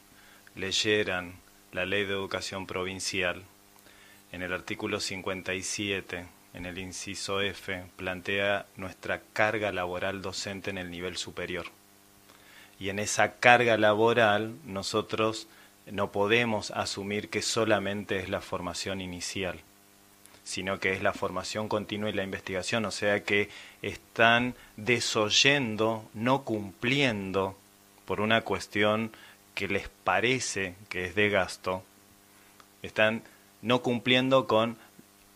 [0.55, 1.35] leyeran
[1.71, 3.43] la ley de educación provincial,
[4.31, 6.25] en el artículo 57,
[6.55, 11.67] en el inciso F, plantea nuestra carga laboral docente en el nivel superior.
[12.79, 15.47] Y en esa carga laboral nosotros
[15.85, 19.59] no podemos asumir que solamente es la formación inicial,
[20.47, 23.49] sino que es la formación continua y la investigación, o sea que
[23.81, 27.57] están desoyendo, no cumpliendo
[28.05, 29.11] por una cuestión
[29.55, 31.83] que les parece que es de gasto,
[32.81, 33.23] están
[33.61, 34.77] no cumpliendo con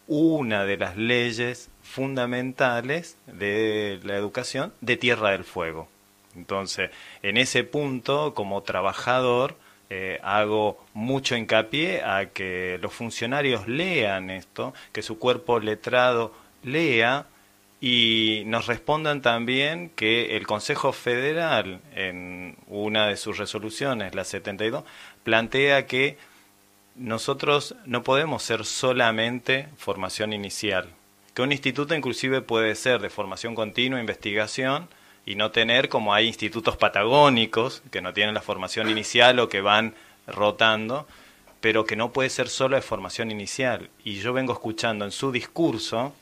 [0.07, 5.89] una de las leyes fundamentales de la educación de Tierra del Fuego.
[6.37, 6.89] Entonces,
[7.21, 9.57] en ese punto, como trabajador,
[9.93, 17.25] eh, hago mucho hincapié a que los funcionarios lean esto, que su cuerpo letrado lea
[17.81, 24.85] y nos respondan también que el Consejo Federal, en una de sus resoluciones, la 72,
[25.25, 26.17] plantea que
[26.95, 30.87] nosotros no podemos ser solamente formación inicial,
[31.33, 34.87] que un instituto inclusive puede ser de formación continua, investigación,
[35.25, 39.61] y no tener como hay institutos patagónicos que no tienen la formación inicial o que
[39.61, 39.93] van
[40.27, 41.07] rotando,
[41.59, 43.89] pero que no puede ser solo de formación inicial.
[44.03, 46.13] Y yo vengo escuchando en su discurso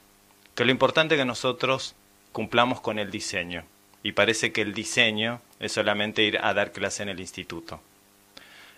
[0.53, 1.95] que lo importante es que nosotros
[2.31, 3.63] cumplamos con el diseño.
[4.03, 7.81] Y parece que el diseño es solamente ir a dar clase en el instituto.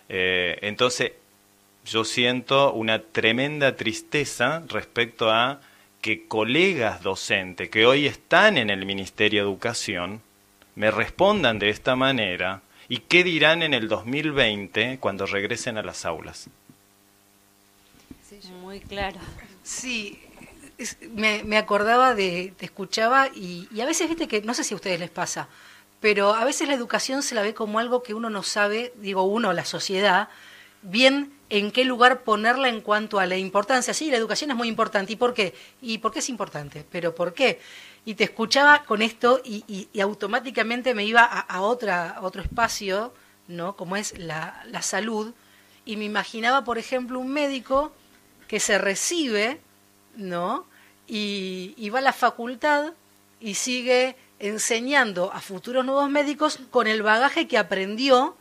[0.08, 1.12] Eh, entonces,
[1.84, 5.60] yo siento una tremenda tristeza respecto a
[6.02, 10.20] que colegas docentes que hoy están en el Ministerio de Educación
[10.74, 16.04] me respondan de esta manera y qué dirán en el 2020 cuando regresen a las
[16.04, 16.50] aulas.
[18.60, 19.20] Muy claro.
[19.62, 20.20] Sí,
[21.12, 24.76] me, acordaba de, te escuchaba y, y, a veces, viste que, no sé si a
[24.76, 25.48] ustedes les pasa,
[26.00, 29.22] pero a veces la educación se la ve como algo que uno no sabe, digo
[29.22, 30.28] uno, la sociedad,
[30.82, 33.92] bien en qué lugar ponerla en cuanto a la importancia.
[33.92, 35.12] Sí, la educación es muy importante.
[35.12, 35.52] ¿Y por qué?
[35.82, 36.82] ¿Y por qué es importante?
[36.90, 37.60] ¿Pero por qué?
[38.06, 43.12] Y te escuchaba con esto y, automáticamente me iba a, otra, otro espacio,
[43.48, 43.76] ¿no?
[43.76, 45.34] Como es la, la salud.
[45.84, 47.92] Y me imaginaba, por ejemplo, un médico
[48.48, 49.60] que se recibe,
[50.16, 50.64] ¿no?
[51.06, 52.94] Y va a la facultad
[53.40, 58.38] y sigue enseñando a futuros nuevos médicos con el bagaje que aprendió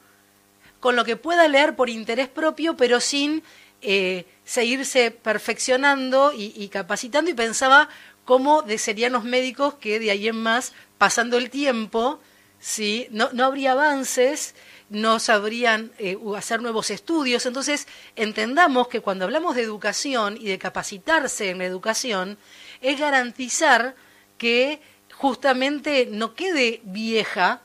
[0.81, 3.43] con lo que pueda leer por interés propio, pero sin
[3.81, 7.87] eh, seguirse perfeccionando y, capacitando y pensaba
[8.25, 12.19] cómo serían los médicos que de ahí en más, pasando el tiempo,
[12.59, 13.07] ¿sí?
[13.11, 14.55] no, no habría avances,
[14.89, 17.45] no sabrían eh, hacer nuevos estudios.
[17.45, 22.37] Entonces, entendamos que cuando hablamos de educación y de capacitarse en la educación,
[22.81, 23.95] es garantizar
[24.37, 24.81] que
[25.21, 27.61] justamente no quede vieja,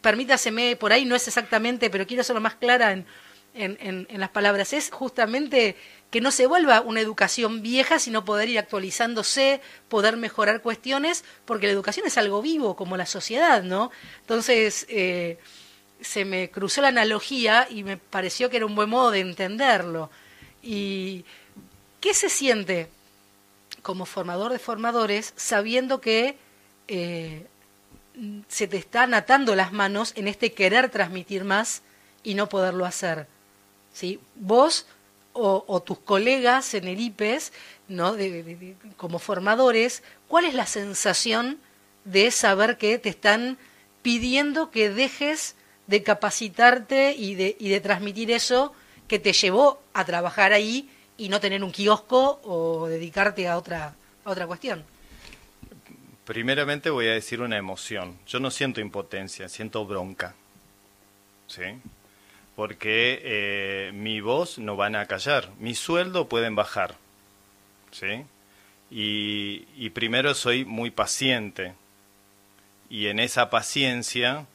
[0.00, 3.04] permítaseme, por ahí no es exactamente, pero quiero hacerlo más clara en,
[3.52, 5.74] en, las palabras, es justamente
[6.12, 11.66] que no se vuelva una educación vieja, sino poder ir actualizándose, poder mejorar cuestiones, porque
[11.66, 13.90] la educación es algo vivo, como la sociedad, ¿no?
[14.20, 15.38] Entonces, eh,
[16.00, 20.10] se me cruzó la analogía y me pareció que era un buen modo de entenderlo.
[20.62, 21.24] ¿Y
[22.00, 22.88] qué se siente
[23.82, 26.38] como formador de formadores sabiendo que
[26.88, 27.46] eh,
[28.48, 31.82] se te están atando las manos en este querer transmitir más
[32.22, 33.26] y no poderlo hacer.
[33.92, 34.20] ¿sí?
[34.36, 34.86] Vos
[35.32, 37.52] o, tus colegas en el IPES,
[37.88, 38.14] ¿no?
[38.96, 41.58] como formadores, ¿cuál es la sensación
[42.04, 43.58] de saber que te están
[44.02, 45.56] pidiendo que dejes
[45.88, 48.72] de capacitarte y de, y de transmitir eso
[49.08, 53.96] que te llevó a trabajar ahí y no tener un kiosco o dedicarte a otra,
[54.24, 54.84] a otra cuestión?
[56.24, 58.18] Primeramente voy a decir una emoción.
[58.26, 60.34] Yo no siento impotencia, siento bronca.
[61.46, 61.64] ¿Sí?
[62.56, 65.50] Porque eh, mi voz no van a callar.
[65.58, 66.96] Mi sueldo pueden bajar,
[67.90, 68.24] ¿sí?
[68.90, 71.74] Y, y primero soy muy paciente.
[72.88, 74.46] Y en esa paciencia,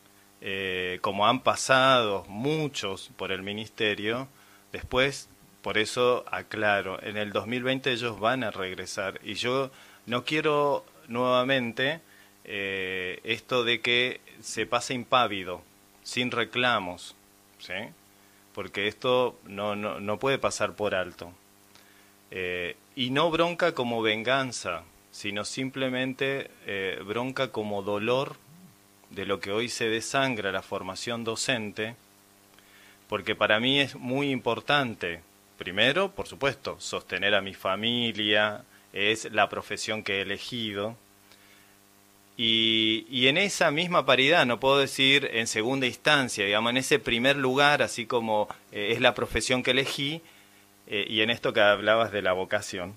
[0.41, 4.28] eh, como han pasado muchos por el ministerio,
[4.72, 5.30] después,
[5.61, 9.20] por eso aclaro, en el 2020 ellos van a regresar.
[9.24, 9.70] Y yo
[10.05, 12.01] no quiero nuevamente
[12.45, 15.62] eh, esto de que se pase impávido,
[16.03, 17.16] sin reclamos,
[17.60, 17.74] ¿sí?
[18.53, 21.32] porque esto no, no, no puede pasar por alto.
[22.32, 28.36] Eh, y no bronca como venganza, sino simplemente eh, bronca como dolor
[29.10, 31.95] de lo que hoy se desangra la formación docente,
[33.07, 35.22] porque para mí es muy importante,
[35.57, 38.64] primero, por supuesto, sostener a mi familia,
[38.94, 40.96] es la profesión que he elegido,
[42.42, 46.98] y, y, en esa misma paridad, no puedo decir en segunda instancia, digamos, en ese
[46.98, 50.22] primer lugar, así como eh, es la profesión que elegí,
[50.88, 52.96] eh, y en esto que hablabas de la vocación,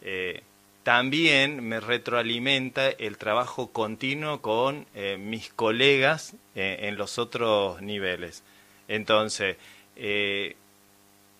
[0.00, 0.44] eh,
[0.84, 4.86] también me retroalimenta el trabajo continuo con
[5.18, 8.44] mis colegas en los otros niveles.
[8.86, 9.56] Entonces,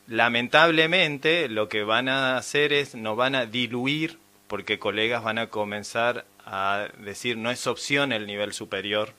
[0.09, 5.49] lamentablemente lo que van a hacer es, nos van a diluir, porque colegas van a
[5.49, 9.13] comenzar a decir, no es opción el nivel superior,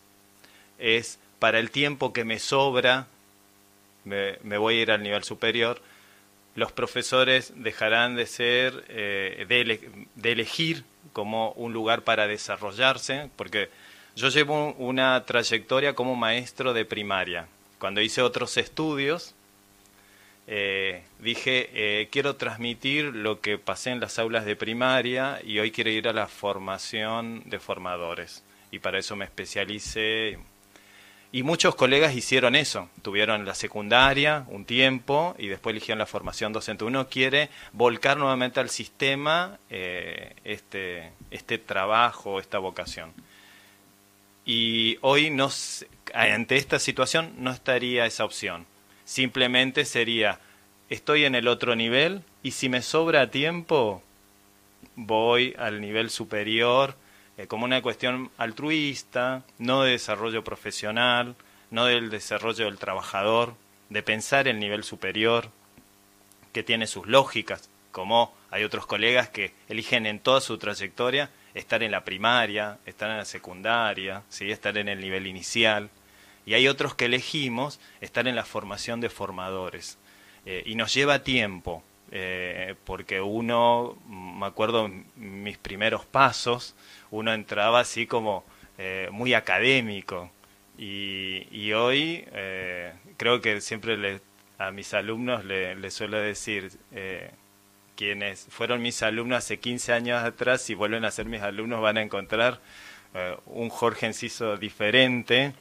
[0.80, 3.08] es para el tiempo que me sobra,
[4.04, 5.80] me, voy a ir al nivel superior,
[6.56, 10.84] los profesores dejarán de ser, eh, de, elegir
[11.14, 13.70] como un lugar para desarrollarse, porque
[14.16, 17.48] yo llevo una trayectoria como maestro de primaria.
[17.78, 19.36] Cuando hice otros estudios,
[20.52, 25.72] eh, dije, eh, quiero transmitir lo que pasé en las aulas de primaria y hoy
[25.72, 28.44] quiero ir a la formación de formadores.
[28.72, 30.40] Y para eso me especialicé
[31.32, 36.54] y muchos colegas hicieron eso, tuvieron la secundaria un tiempo y después eligieron la formación
[36.54, 36.86] docente.
[36.86, 43.14] Uno quiere volcar nuevamente al sistema eh, este, este trabajo, esta vocación.
[44.44, 45.52] Y hoy no,
[46.16, 48.66] ante esta situación no estaría esa opción.
[49.10, 50.40] Simplemente sería,
[50.88, 54.04] estoy en el otro nivel y si me sobra tiempo,
[54.96, 56.94] voy al nivel superior
[57.36, 61.36] eh, como una cuestión altruista, no de desarrollo profesional,
[61.72, 63.56] no del desarrollo del trabajador,
[63.90, 65.50] de pensar el nivel superior,
[66.54, 71.82] que tiene sus lógicas, como hay otros colegas que eligen en toda su trayectoria estar
[71.82, 74.52] en la primaria, estar en la secundaria, ¿sí?
[74.52, 75.90] estar en el nivel inicial,
[76.50, 80.00] y hay otros que elegimos estar en la formación de formadores.
[80.48, 86.76] Eh, y nos lleva tiempo, eh, porque uno, me acuerdo mis primeros pasos,
[87.12, 88.44] uno entraba así como
[88.80, 90.32] eh, muy académico
[90.76, 92.26] y, hoy
[93.18, 94.20] creo que siempre
[94.58, 96.72] a mis alumnos les le suelo decir,
[97.96, 101.98] quienes fueron mis alumnos hace 15 años atrás y vuelven a ser mis alumnos van
[101.98, 102.60] a encontrar
[103.46, 105.54] un Jorge Enciso diferente,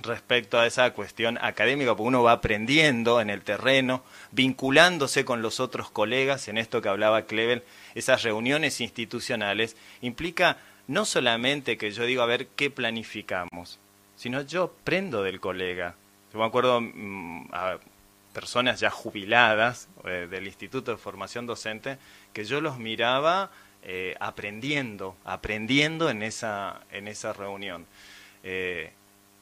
[0.00, 5.60] respecto a esa cuestión académica, porque uno va aprendiendo en el terreno, vinculándose con los
[5.60, 12.04] otros colegas, en esto que hablaba Clevel, esas reuniones institucionales, implica no solamente que yo
[12.04, 13.78] digo, a ver, ¿qué planificamos?
[14.16, 15.94] Sino yo prendo del colega.
[16.32, 17.78] Yo me acuerdo mm, a
[18.32, 21.98] personas ya jubiladas eh, del Instituto de Formación Docente,
[22.32, 23.50] que yo los miraba
[23.82, 27.86] eh, aprendiendo, aprendiendo en esa, en esa reunión.
[28.44, 28.92] Eh,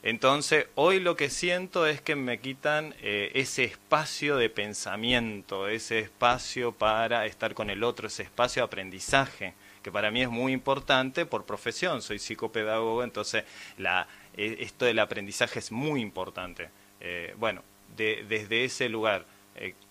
[0.07, 5.98] entonces, hoy lo que siento es que me quitan eh, ese espacio de pensamiento, ese
[5.98, 10.52] espacio para estar con el otro, ese espacio de aprendizaje, que para mí es muy
[10.52, 13.42] importante por profesión, soy psicopedagogo, entonces
[13.78, 16.70] la, eh, esto del aprendizaje es muy importante.
[17.00, 17.64] Eh, bueno,
[17.96, 19.26] desde ese lugar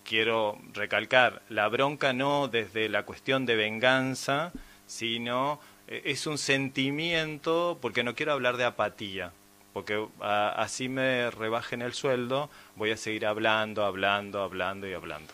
[0.06, 4.54] quiero recalcar, la bronca no desde la cuestión de venganza,
[4.88, 9.34] sino es un sentimiento, porque no quiero hablar de apatía,
[9.76, 15.34] porque así me rebajen el sueldo, voy a seguir hablando, hablando, hablando y hablando.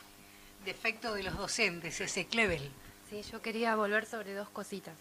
[0.66, 2.72] Defecto de los docentes, ese Clevel.
[3.08, 4.96] Sí, yo quería volver sobre dos cositas.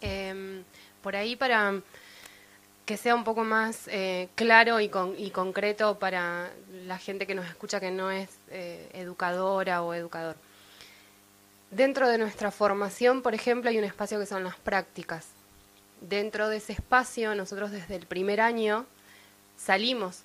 [0.00, 0.64] Em,
[1.00, 1.80] por ahí para
[2.84, 6.50] que sea un poco más eh, claro y, y, concreto para
[6.86, 10.34] la gente que nos escucha que no es eh, educadora o educador.
[11.70, 15.33] Dentro de nuestra formación, por ejemplo, hay un espacio que son las prácticas
[16.00, 18.86] dentro de ese espacio, nosotros desde el primer año
[19.56, 20.22] salimos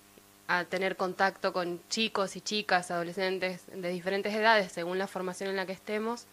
[0.48, 5.56] a tener contacto con chicos y chicas, adolescentes de diferentes edades, según la formación en
[5.56, 6.26] la que estemos,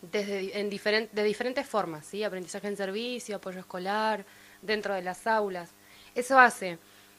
[0.00, 2.22] desde, en de diferentes formas, ¿sí?
[2.22, 4.24] aprendizaje en servicio, apoyo escolar,
[4.62, 5.70] dentro de las aulas.
[6.14, 6.78] Eso hace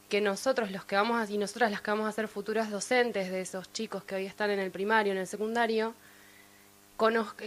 [0.10, 3.30] que nosotros los que vamos a, y nosotras las que vamos a ser futuras docentes
[3.30, 5.94] de esos chicos que hoy están en el primario, en el secundario,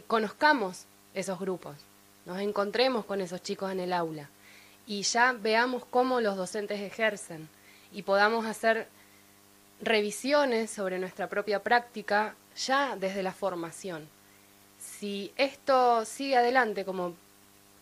[0.07, 1.77] conozcamos esos grupos,
[2.31, 4.29] nos encontremos con esos chicos en el aula
[4.87, 7.49] y ya veamos cómo los docentes ejercen
[7.91, 8.87] y podamos hacer
[9.83, 14.09] revisiones sobre nuestra propia práctica ya desde la formación.
[14.79, 17.15] Si esto sigue adelante como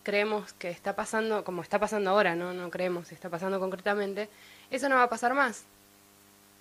[0.01, 4.29] creemos que está pasando, como está pasando ahora, no, no creemos, está pasando concretamente,
[4.71, 5.65] eso no va a pasar más.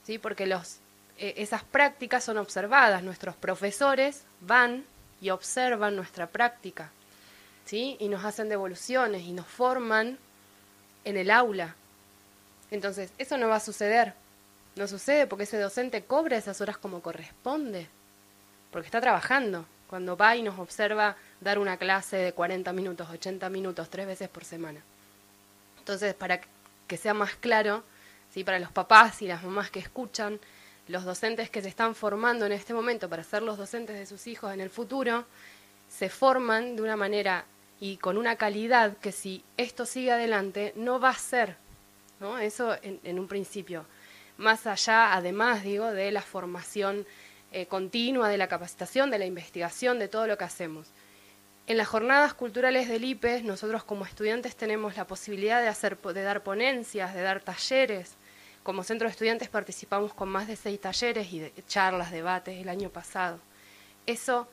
[0.04, 0.18] ¿Sí?
[0.18, 0.80] Porque los,
[1.16, 4.84] eh, esas prácticas son observadas, nuestros profesores van
[5.22, 6.92] y observan nuestra práctica,
[7.68, 7.98] ¿sí?
[8.00, 10.16] Y nos hacen devoluciones y nos forman
[11.04, 11.74] en el aula.
[12.70, 14.14] Entonces, eso no va a suceder.
[14.74, 17.86] No sucede porque ese docente cobra esas horas como corresponde,
[18.72, 19.66] porque está trabajando.
[19.90, 24.30] Cuando va y nos observa dar una clase de 40 minutos, 80 minutos, tres veces
[24.30, 24.80] por semana.
[25.78, 26.40] Entonces, para
[26.86, 27.82] que sea más claro,
[28.32, 28.44] ¿sí?
[28.44, 30.40] para los papás y las mamás que escuchan,
[30.88, 34.26] los docentes que se están formando en este momento para ser los docentes de sus
[34.26, 35.26] hijos en el futuro,
[35.88, 37.44] se forman de una manera
[37.80, 41.56] y con una calidad que si esto sigue adelante no va a ser.
[42.40, 43.86] Eso en, un principio.
[44.36, 47.06] Más allá, además, digo, de la formación
[47.52, 50.88] eh, continua, de la capacitación, de la investigación, de todo lo que hacemos.
[51.66, 56.22] En las jornadas culturales del IPES, nosotros como estudiantes tenemos la posibilidad de, hacer, de
[56.22, 58.16] dar ponencias, de dar talleres,
[58.62, 62.90] como centro de estudiantes participamos con más de seis talleres y charlas, debates el año
[62.90, 63.38] pasado.
[64.06, 64.48] Eso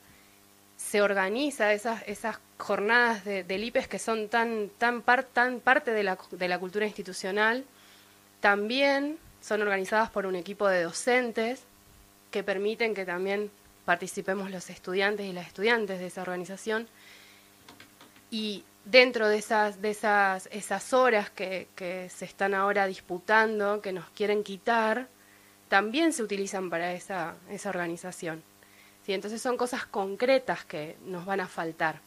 [0.78, 5.04] se organiza, esas, esas jornadas de, del IPES que son tan, tan,
[5.34, 7.66] tan parte de la, de la cultura institucional,
[8.40, 11.64] también son organizadas por un equipo de docentes
[12.32, 13.52] que permiten que también
[13.86, 16.88] participemos los estudiantes y las estudiantes de esa organización.
[18.32, 21.68] Y dentro de esas, de esas, esas horas que,
[22.14, 25.08] se están ahora disputando, que nos quieren quitar,
[25.70, 28.44] también se utilizan para esa, esa organización.
[29.06, 29.14] ¿Sí?
[29.14, 32.02] Entonces son cosas concretas que nos van a faltar.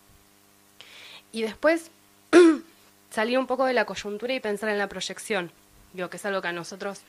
[1.33, 1.91] Y después
[3.11, 5.51] salir un poco de la coyuntura y pensar en la proyección,
[5.93, 7.01] digo que es algo que a nosotros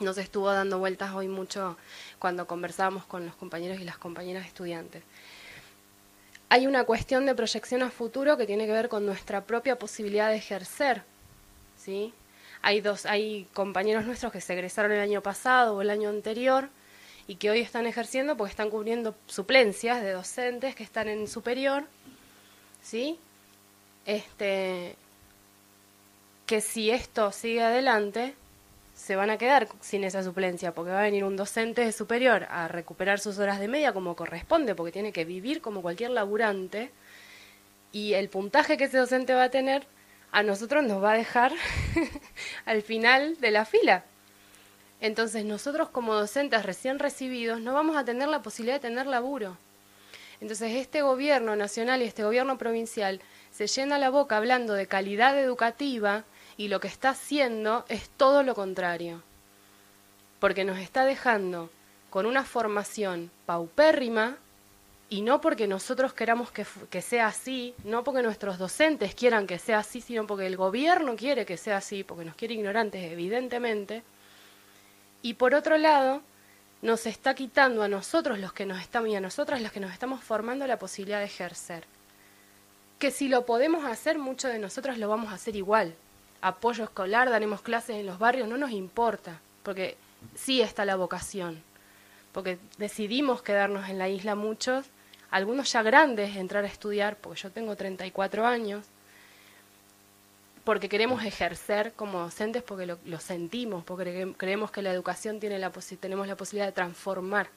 [0.00, 1.76] nos estuvo dando vueltas hoy mucho
[2.18, 5.02] cuando conversábamos con los compañeros y las compañeras estudiantes
[6.48, 10.30] hay una cuestión de proyección a futuro que tiene que ver con nuestra propia posibilidad
[10.30, 11.02] de ejercer,
[11.76, 12.12] ¿sí?
[12.62, 16.68] Hay dos, hay compañeros nuestros que se egresaron el año pasado o el año anterior
[17.26, 21.84] y que hoy están ejerciendo porque están cubriendo suplencias de docentes que están en superior,
[22.82, 23.18] ¿sí?
[24.06, 24.96] Este,
[26.46, 28.34] que si esto sigue adelante,
[28.94, 32.68] se van a quedar sin esa suplencia, porque va a venir un docente superior a
[32.68, 36.90] recuperar sus horas de media como corresponde, porque tiene que vivir como cualquier laburante,
[37.92, 39.86] y el puntaje que ese docente va a tener
[40.32, 41.52] a nosotros nos va a dejar
[42.66, 44.04] al final de la fila.
[45.00, 49.56] Entonces nosotros como docentes recién recibidos no vamos a tener la posibilidad de tener laburo.
[50.40, 53.20] Entonces este gobierno nacional y este gobierno provincial
[53.56, 56.24] se llena la boca hablando de calidad educativa,
[56.58, 59.22] y lo que está haciendo es todo lo contrario,
[60.40, 61.70] porque nos está dejando
[62.10, 64.36] con una formación paupérrima
[65.08, 69.58] y no porque nosotros queramos que, que, sea así, no porque nuestros docentes quieran que
[69.58, 74.02] sea así, sino porque el gobierno quiere que sea así, porque nos quiere ignorantes evidentemente,
[75.22, 76.20] y por otro lado,
[76.82, 79.92] nos está quitando a nosotros los que nos estamos y a nosotras los que nos
[79.92, 81.95] estamos formando la posibilidad de ejercer.
[82.98, 85.94] Que si lo podemos hacer, muchos de nosotros lo vamos a hacer igual,
[86.40, 89.96] apoyo escolar, daremos clases en los barrios, no nos importa, porque
[90.34, 91.62] sí está la vocación,
[92.32, 94.86] porque decidimos quedarnos en la isla muchos,
[95.30, 98.86] algunos ya grandes entrar a estudiar, porque yo tengo 34 años,
[100.64, 105.70] porque queremos ejercer como docentes, porque lo, sentimos, porque creemos que la educación tiene la
[106.00, 107.48] tenemos la posibilidad de transformar,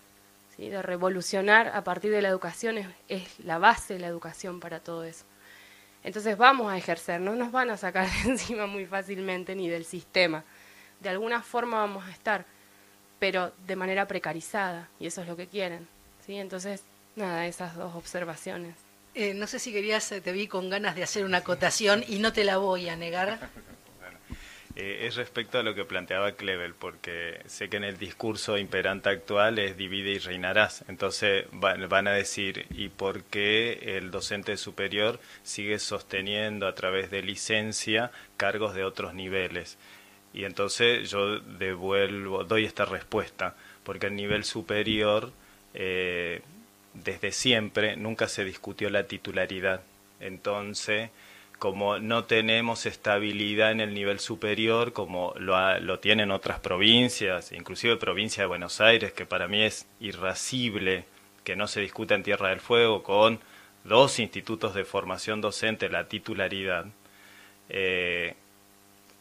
[0.56, 0.70] ¿sí?
[0.70, 2.78] de revolucionar a partir de la educación,
[3.08, 5.26] es la base de la educación para todo eso.
[6.10, 9.86] Entonces vamos a ejercer, no nos van a sacar de encima muy fácilmente ni del
[9.86, 10.44] sistema.
[11.00, 12.48] De alguna forma vamos a estar,
[13.20, 15.88] pero de manera precarizada, y eso es lo que quieren.
[16.26, 16.34] ¿sí?
[16.38, 16.82] Entonces,
[17.16, 18.74] nada, esas dos observaciones.
[19.14, 22.34] Eh, no sé si querías, te vi con ganas de hacer una acotación y no
[22.34, 23.38] te la voy a negar.
[24.82, 29.10] Eh, es respecto a lo que planteaba Klevel, porque sé que en el discurso imperante
[29.10, 30.86] actual es divide y reinarás.
[30.88, 37.22] Entonces van a decir, ¿y por qué el docente superior sigue sosteniendo a través de
[37.22, 39.78] licencia cargos de otros niveles?
[40.34, 45.34] Y entonces yo devuelvo, doy esta respuesta, porque el nivel superior,
[45.74, 46.42] eh,
[46.94, 49.82] desde siempre, nunca se discutió la titularidad.
[50.22, 51.10] Entonces,
[51.60, 57.98] como no tenemos estabilidad en el nivel superior como lo, lo tienen otras provincias, inclusive
[57.98, 61.06] provincia de Buenos Aires, que para mí es irascible
[61.44, 63.40] que no se discuta en Tierra del Fuego, con
[63.84, 66.86] dos institutos de formación docente, la titularidad,
[67.70, 68.36] eh,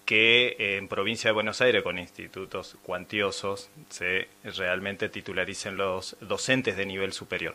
[0.05, 6.87] que en provincia de Buenos Aires, con institutos cuantiosos, se realmente titularicen los docentes de
[6.87, 7.55] nivel superior.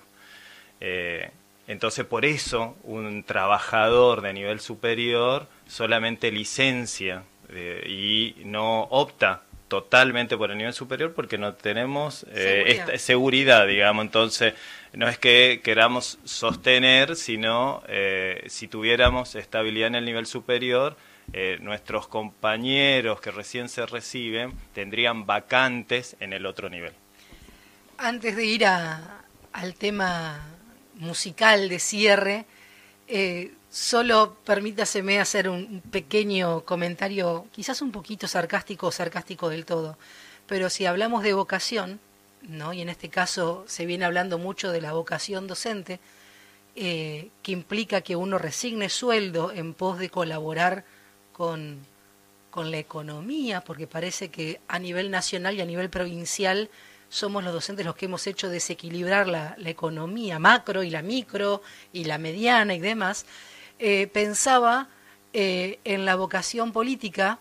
[0.79, 1.31] Eh,
[1.67, 10.37] entonces, por eso, un trabajador de nivel superior solamente licencia eh, y no opta totalmente
[10.37, 12.89] por el nivel superior porque no tenemos eh, Seguridad.
[12.89, 14.05] esta seguridad, digamos.
[14.05, 14.53] Entonces,
[14.93, 20.95] no es que queramos sostener, sino eh, si tuviéramos estabilidad en el nivel superior,
[21.31, 26.91] eh, nuestros compañeros que recién se reciben tendrían vacantes en el otro nivel.
[27.97, 29.21] Antes de ir a-
[29.53, 30.39] al tema
[31.03, 32.45] musical de cierre,
[33.07, 39.97] eh, solo permítaseme hacer un pequeño comentario, quizás un poquito sarcástico o sarcástico del todo,
[40.47, 41.99] pero si hablamos de vocación,
[42.43, 42.73] ¿no?
[42.73, 45.99] y en este caso se viene hablando mucho de la vocación docente,
[46.75, 50.85] eh, que implica que uno resigne sueldo en pos de colaborar
[51.31, 51.79] con,
[52.49, 56.69] con la economía, porque parece que a nivel nacional y a nivel provincial
[57.13, 61.61] somos los docentes los que hemos hecho desequilibrar la, economía macro y la micro
[61.91, 63.27] y la mediana y demás,
[63.77, 64.87] eh, pensaba
[65.31, 67.37] eh, en la vocación política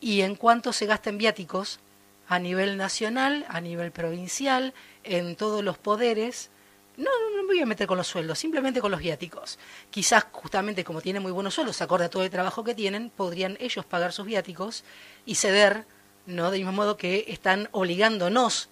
[0.00, 1.80] y en cuánto se gasta en viáticos
[2.28, 6.50] a nivel nacional, a nivel provincial, en todos los poderes.
[6.98, 9.58] No, no, no me voy a meter con los sueldos, simplemente con los viáticos.
[9.90, 13.56] Quizás justamente como tienen muy buenos sueldos, acorde a todo el trabajo que tienen, podrían
[13.60, 14.84] ellos pagar sus viáticos
[15.24, 15.86] y ceder,
[16.26, 16.50] ¿no?
[16.50, 18.68] Del mismo modo que están obligándonos,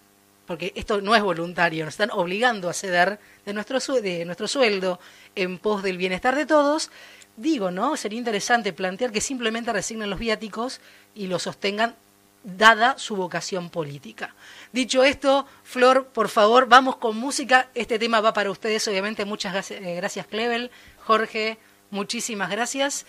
[0.46, 5.00] porque esto no es voluntario, nos están obligando a ceder de nuestro, de nuestro sueldo
[5.34, 6.90] en pos del bienestar de todos.
[7.36, 7.96] Digo, ¿no?
[7.96, 10.80] Sería interesante plantear que simplemente resignen los viáticos
[11.14, 11.96] y los sostengan
[12.44, 14.34] dada su vocación política.
[14.72, 17.70] Dicho esto, Flor, por favor, vamos con música.
[17.74, 19.24] Este tema va para ustedes, obviamente.
[19.24, 20.70] Muchas gracias, eh, Clevel.
[21.04, 21.58] Jorge,
[21.90, 23.06] muchísimas gracias.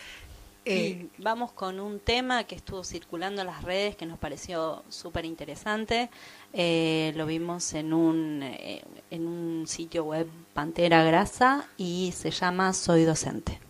[0.68, 5.24] Eh, vamos con un tema que estuvo circulando en las redes que nos pareció súper
[5.24, 6.09] interesante.
[6.53, 12.74] Eh, lo vimos en un, eh, en un sitio web Pantera Grasa y se llama
[12.74, 13.64] Soy Docente.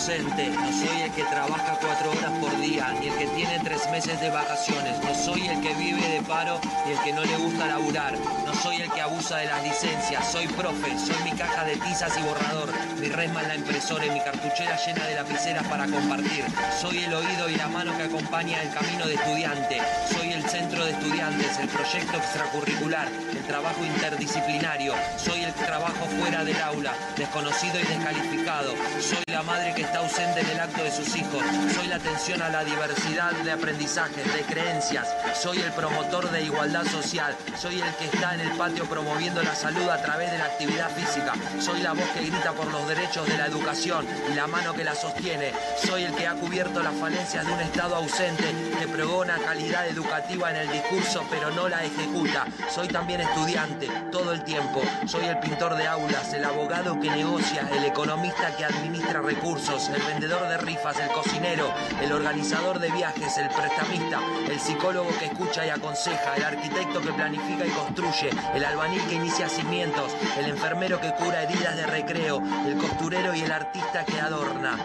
[0.00, 4.18] No soy el que trabaja cuatro horas por día, ni el que tiene tres meses
[4.18, 7.66] de vacaciones, no soy el que vive de paro, ni el que no le gusta
[7.66, 8.14] laburar,
[8.46, 12.16] no soy el que abusa de las licencias, soy profe, soy mi caja de tizas
[12.16, 16.46] y borrador, mi resma en la impresora y mi cartuchera llena de lapiceras para compartir,
[16.80, 19.82] soy el oído y la mano que acompaña el camino de estudiante,
[20.16, 26.42] soy el centro de estudiantes, el proyecto extracurricular, el trabajo interdisciplinario, soy el trabajo fuera
[26.42, 30.92] del aula, desconocido y descalificado, soy la madre que está ausente en el acto de
[30.92, 31.42] sus hijos,
[31.74, 36.84] soy la atención a la diversidad de aprendizajes, de creencias, soy el promotor de igualdad
[36.84, 40.44] social, soy el que está en el patio promoviendo la salud a través de la
[40.44, 44.46] actividad física, soy la voz que grita por los derechos de la educación y la
[44.46, 45.52] mano que la sostiene,
[45.84, 48.44] soy el que ha cubierto las falencias de un Estado ausente
[48.78, 54.30] que pregona calidad educativa en el discurso pero no la ejecuta, soy también estudiante todo
[54.30, 59.20] el tiempo, soy el pintor de aulas, el abogado que negocia, el economista que administra
[59.20, 65.08] recursos, el vendedor de rifas, el cocinero, el organizador de viajes, el prestamista, el psicólogo
[65.18, 70.12] que escucha y aconseja, el arquitecto que planifica y construye, el albañil que inicia cimientos,
[70.38, 74.76] el enfermero que cura heridas de recreo, el costurero y el artista que adorna.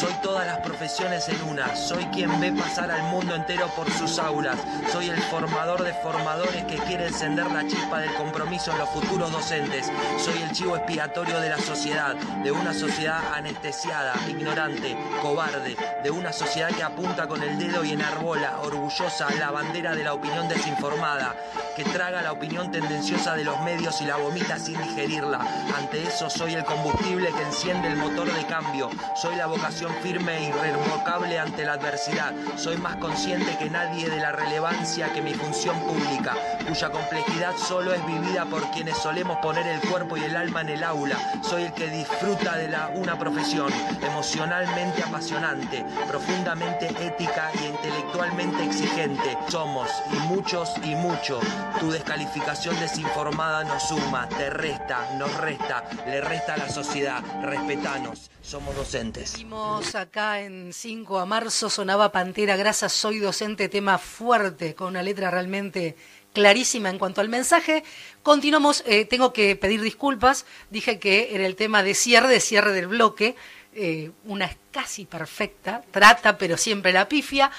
[0.00, 4.18] Soy todas las profesiones en una, soy quien ve pasar al mundo entero por sus
[4.18, 4.58] aulas,
[4.90, 9.30] soy el formador de formadores que quiere encender la chispa del compromiso en los futuros
[9.30, 16.10] docentes, soy el chivo expiatorio de la sociedad, de una sociedad anestesiada, ignorante, cobarde, de
[16.10, 20.48] una sociedad que apunta con el dedo y enarbola, orgullosa, la bandera de la opinión
[20.48, 21.34] desinformada,
[21.76, 25.40] que traga la opinión tendenciosa de los medios y la vomita sin digerirla.
[25.76, 30.36] Ante eso soy el combustible que enciende el motor de cambio, soy la vocación firme
[30.38, 35.34] e irrevocable ante la adversidad, soy más consciente que nadie de la relevancia que mi
[35.34, 36.34] función pública,
[36.68, 40.70] cuya complejidad solo es vivida por quienes solemos poner el cuerpo y el alma en
[40.70, 43.72] el aula, soy el que disfruta de la, una profesión
[44.14, 49.36] emocionalmente apasionante, profundamente ética y intelectualmente exigente.
[49.48, 51.40] Somos, y muchos y mucho,
[51.80, 58.30] tu descalificación desinformada nos suma, te resta, nos resta, le resta a la sociedad, respetanos,
[58.40, 59.30] somos docentes.
[59.30, 65.02] Seguimos acá en 5 a marzo, sonaba Pantera Grasa, soy docente, tema fuerte, con una
[65.02, 65.96] letra realmente
[66.34, 67.84] clarísima en cuanto al mensaje.
[68.22, 72.88] Continuamos, eh, tengo que pedir disculpas, dije que era el tema de cierre, cierre del
[72.88, 73.36] bloque.
[73.74, 77.50] Eh, una es casi perfecta, trata pero siempre la pifia.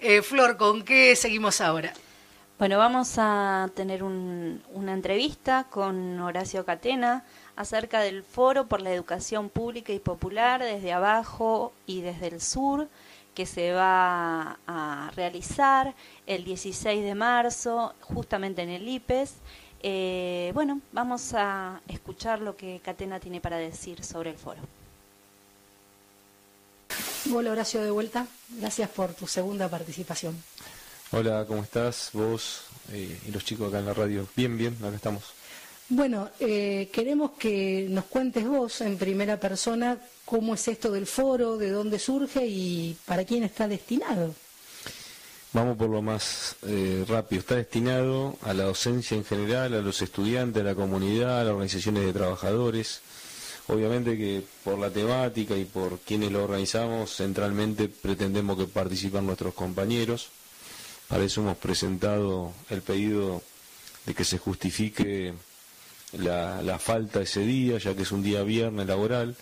[0.00, 1.92] Eh, Flor, ¿con qué seguimos ahora?
[2.58, 7.24] Bueno, vamos a tener una entrevista con Horacio Catena
[7.56, 12.88] acerca del Foro por la Educación Pública y Popular desde abajo y desde el sur
[13.34, 15.94] que se va a realizar
[16.26, 19.34] el 16 de marzo justamente en el IPES.
[19.82, 24.62] Eh, bueno, vamos a escuchar lo que Catena tiene para decir sobre el foro.
[27.32, 28.26] Hola Horacio de vuelta,
[28.60, 30.36] gracias por tu segunda participación.
[31.10, 32.10] Hola, ¿cómo estás?
[32.12, 34.28] Vos eh, y los chicos acá en la radio.
[34.36, 35.22] Bien, bien, acá estamos.
[35.88, 41.56] Bueno, eh, queremos que nos cuentes vos en primera persona cómo es esto del foro,
[41.56, 44.34] de dónde surge y para quién está destinado.
[45.54, 47.40] Vamos por lo más eh, rápido.
[47.40, 51.52] Está destinado a la docencia en general, a los estudiantes, a la comunidad, a las
[51.52, 53.00] organizaciones de trabajadores.
[53.68, 59.54] Obviamente que por la temática y por quienes lo organizamos, centralmente pretendemos que participen nuestros
[59.54, 60.28] compañeros.
[61.08, 63.42] Para eso hemos presentado el pedido
[64.04, 65.32] de que se justifique
[66.12, 69.34] la, falta ese día, ya que es un día viernes laboral.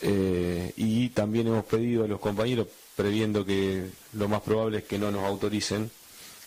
[0.00, 2.66] Eh, y también hemos pedido a los compañeros,
[2.96, 5.90] previendo que lo más probable es que no nos autoricen,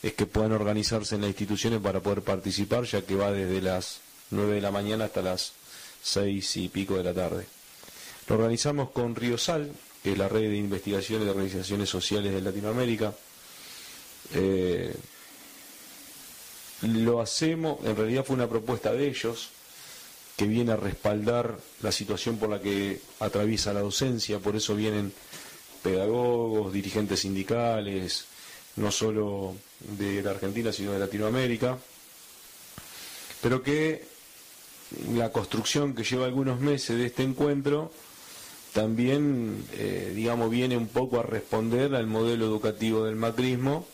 [0.02, 4.00] es que puedan organizarse en las instituciones para poder participar, ya que va desde las
[4.32, 5.54] 9 de la mañana hasta las
[6.08, 7.46] 6 y pico de la tarde.
[8.28, 12.42] Lo organizamos con Río Sal, que es la red de investigaciones de organizaciones sociales de
[12.42, 13.14] Latinoamérica.
[14.34, 14.96] Eh,
[16.82, 19.50] lo hacemos, en realidad fue una propuesta de ellos
[20.38, 25.12] que viene a respaldar la situación por la que atraviesa la docencia, por eso vienen
[25.82, 28.26] pedagogos, dirigentes sindicales,
[28.76, 31.78] no solo de la Argentina, sino de Latinoamérica,
[33.42, 34.07] pero que
[35.14, 37.92] la construcción que lleva algunos meses de este encuentro
[38.74, 43.88] también, eh, digamos, viene un poco a responder al modelo educativo del macrismo,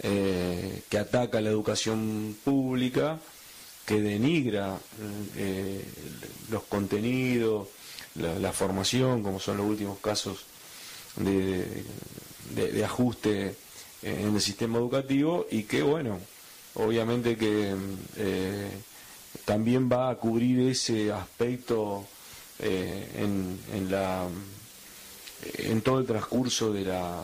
[0.00, 3.18] eh, que ataca la educación pública,
[3.86, 4.78] que denigra
[5.36, 5.82] eh,
[6.50, 7.68] los contenidos,
[8.16, 10.44] la, formación, como son los últimos casos
[11.16, 13.54] de, ajuste
[14.02, 16.18] en el sistema educativo, y que, bueno,
[16.74, 17.74] obviamente que
[19.44, 22.04] también va a cubrir ese aspecto
[22.58, 24.26] en, en, la,
[25.58, 27.22] en todo el transcurso de la,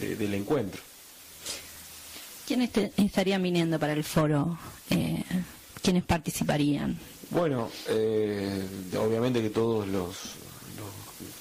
[0.00, 0.82] del encuentro.
[2.46, 4.58] ¿Quiénes estarían viniendo para el foro?
[4.90, 5.24] Eh,
[5.82, 6.98] ¿Quiénes participarían?
[7.30, 8.62] Bueno, eh,
[8.98, 10.36] obviamente que todos los,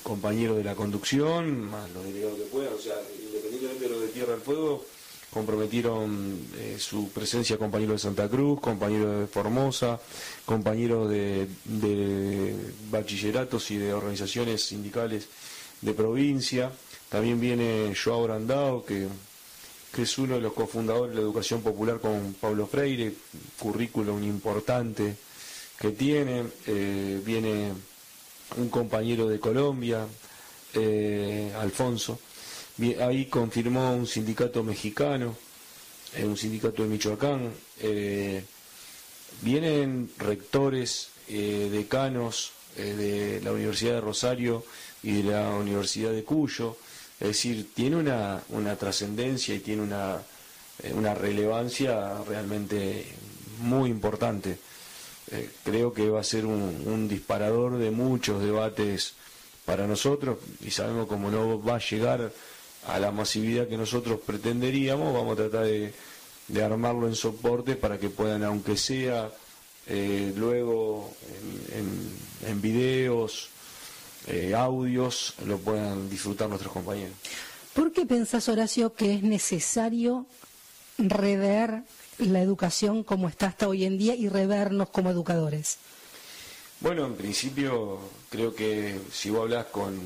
[0.02, 4.08] compañeros de la conducción, más los delegados que puedan, o sea, independientemente de lo de
[4.10, 4.86] Tierra del Fuego,
[5.36, 10.00] comprometieron eh, su presencia compañeros de Santa Cruz, compañeros de Formosa,
[10.46, 11.46] compañeros de,
[12.90, 15.28] bachilleratos y de organizaciones sindicales
[15.82, 16.72] de provincia.
[17.10, 19.10] También viene Joao Brandao, que
[19.94, 23.14] que es uno de los cofundadores de la educación popular con Pablo Freire,
[23.60, 25.16] currículum importante
[25.80, 27.72] que tiene, eh, viene
[28.58, 30.06] un compañero de Colombia,
[30.74, 32.20] eh, Alfonso,
[33.00, 35.36] ahí confirmó un sindicato mexicano,
[36.16, 37.52] eh, un sindicato de Michoacán,
[39.42, 44.64] vienen rectores, decanos de la Universidad de Rosario
[45.04, 46.78] y de la Universidad de Cuyo,
[47.20, 50.22] es decir, tiene una, una trascendencia y tiene una,
[50.84, 53.06] eh, una relevancia realmente
[53.60, 54.58] muy importante.
[55.32, 59.14] Eh, creo que va a ser un, disparador de muchos debates
[59.64, 62.32] para nosotros y sabemos como no va a llegar
[62.88, 65.94] a la masividad que nosotros pretenderíamos, vamos a tratar de,
[66.64, 69.32] armarlo en soporte para que puedan, aunque sea
[69.88, 71.14] eh, luego
[71.74, 73.50] en, en videos,
[74.28, 77.14] eh, audios lo puedan disfrutar nuestros compañeros.
[77.74, 80.26] ¿Por qué pensás, Horacio, que es necesario
[80.98, 81.84] rever
[82.18, 85.78] la educación como está hasta hoy en día y revernos como educadores?
[86.80, 90.00] Bueno, en principio creo que si vos hablas con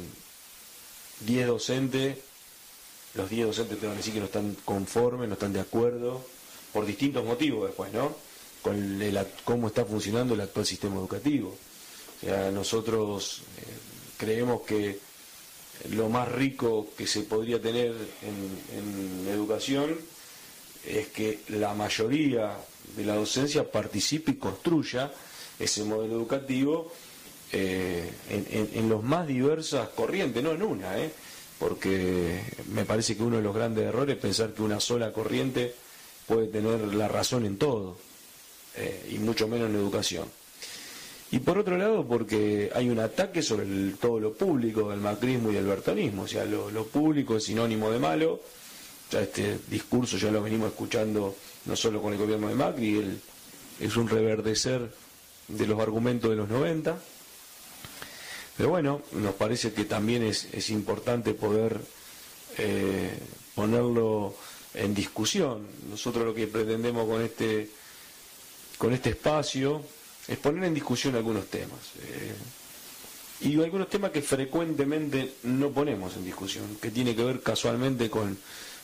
[1.21, 2.17] 10 docentes,
[3.15, 6.23] los 10 docentes te van a decir que no están conformes, no están de acuerdo,
[6.71, 8.15] por distintos motivos después, ¿no?
[8.61, 8.99] Con
[9.43, 11.55] cómo está funcionando el actual sistema educativo.
[12.17, 13.63] O sea, nosotros eh,
[14.17, 14.99] creemos que
[15.91, 19.95] lo más rico que se podría tener en, educación
[20.85, 22.57] es que la mayoría
[22.95, 25.11] de la docencia participe y construya
[25.57, 26.91] ese modelo educativo
[27.51, 31.11] eh, en, en, los más diversas corrientes, no en una, ¿eh?
[31.59, 32.41] Porque
[32.73, 35.75] me parece que uno de los grandes errores es pensar que una sola corriente
[36.25, 37.97] puede tener la razón en todo,
[38.75, 40.25] eh, y mucho menos en educación.
[41.31, 43.65] Y por otro lado, porque hay un ataque sobre
[43.99, 46.23] todo lo público del macrismo y del bertonismo.
[46.23, 48.39] O sea, lo, público es sinónimo de malo.
[49.11, 51.35] Ya este discurso ya lo venimos escuchando
[51.65, 53.21] no solo con el gobierno de Macri, el,
[53.79, 54.89] es un reverdecer
[55.47, 56.97] de los argumentos de los 90.
[58.59, 61.79] Pero bueno, nos parece que también es, importante poder
[62.57, 63.17] eh,
[63.55, 64.35] ponerlo
[64.73, 65.65] en discusión.
[65.89, 67.69] Nosotros lo que pretendemos con este,
[68.77, 69.81] con este espacio
[70.27, 71.79] es poner en discusión algunos temas.
[72.03, 78.09] Eh, y algunos temas que frecuentemente no ponemos en discusión, que tiene que ver casualmente
[78.09, 78.37] con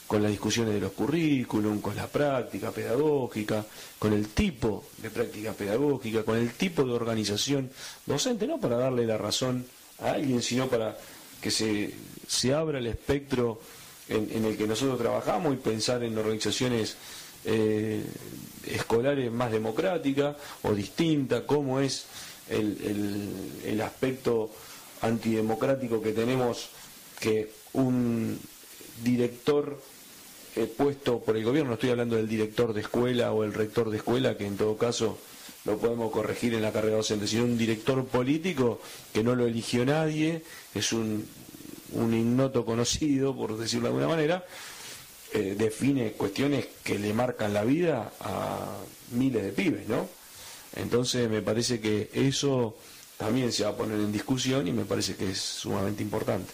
[0.07, 3.65] con las discusiones de los currículum, con la práctica pedagógica,
[3.97, 7.71] con el tipo de práctica pedagógica, con el tipo de organización
[8.05, 9.65] docente, no para darle la razón
[9.99, 10.95] a alguien, sino para
[11.41, 11.93] que se,
[12.27, 13.59] se abra el espectro
[14.07, 16.95] en, el que nosotros trabajamos y pensar en organizaciones
[17.43, 18.03] eh,
[18.67, 22.05] escolares más democráticas o distintas, cómo es
[22.49, 24.51] el, el, el aspecto
[25.01, 26.69] antidemocrático que tenemos
[27.19, 28.39] que un
[29.03, 29.79] director
[30.77, 33.97] puesto por el gobierno, no estoy hablando del director de escuela o el rector de
[33.97, 35.17] escuela, que en todo caso
[35.65, 38.79] lo podemos corregir en la carrera docente, sino un director político
[39.13, 40.43] que no lo eligió nadie,
[40.73, 41.27] es un,
[41.91, 44.45] un ignoto conocido, por decirlo de alguna manera,
[45.33, 48.77] eh, define cuestiones que le marcan la vida a
[49.11, 50.07] miles de pibes, ¿no?
[50.75, 52.77] Entonces me parece que eso
[53.17, 56.51] también se va a poner en discusión y me parece que es sumamente importante.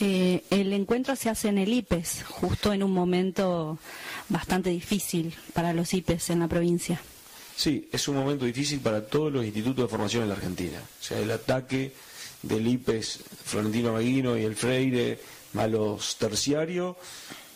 [0.00, 3.78] Eh, el encuentro se hace en el IPES, justo en un momento
[4.28, 7.00] bastante difícil para los IPES en la provincia.
[7.56, 10.78] Sí, es un momento difícil para todos los institutos de formación en la Argentina.
[10.78, 11.92] O sea, el ataque
[12.42, 15.18] del IPES Florentino Maguino y el Freire
[15.56, 16.96] a los terciarios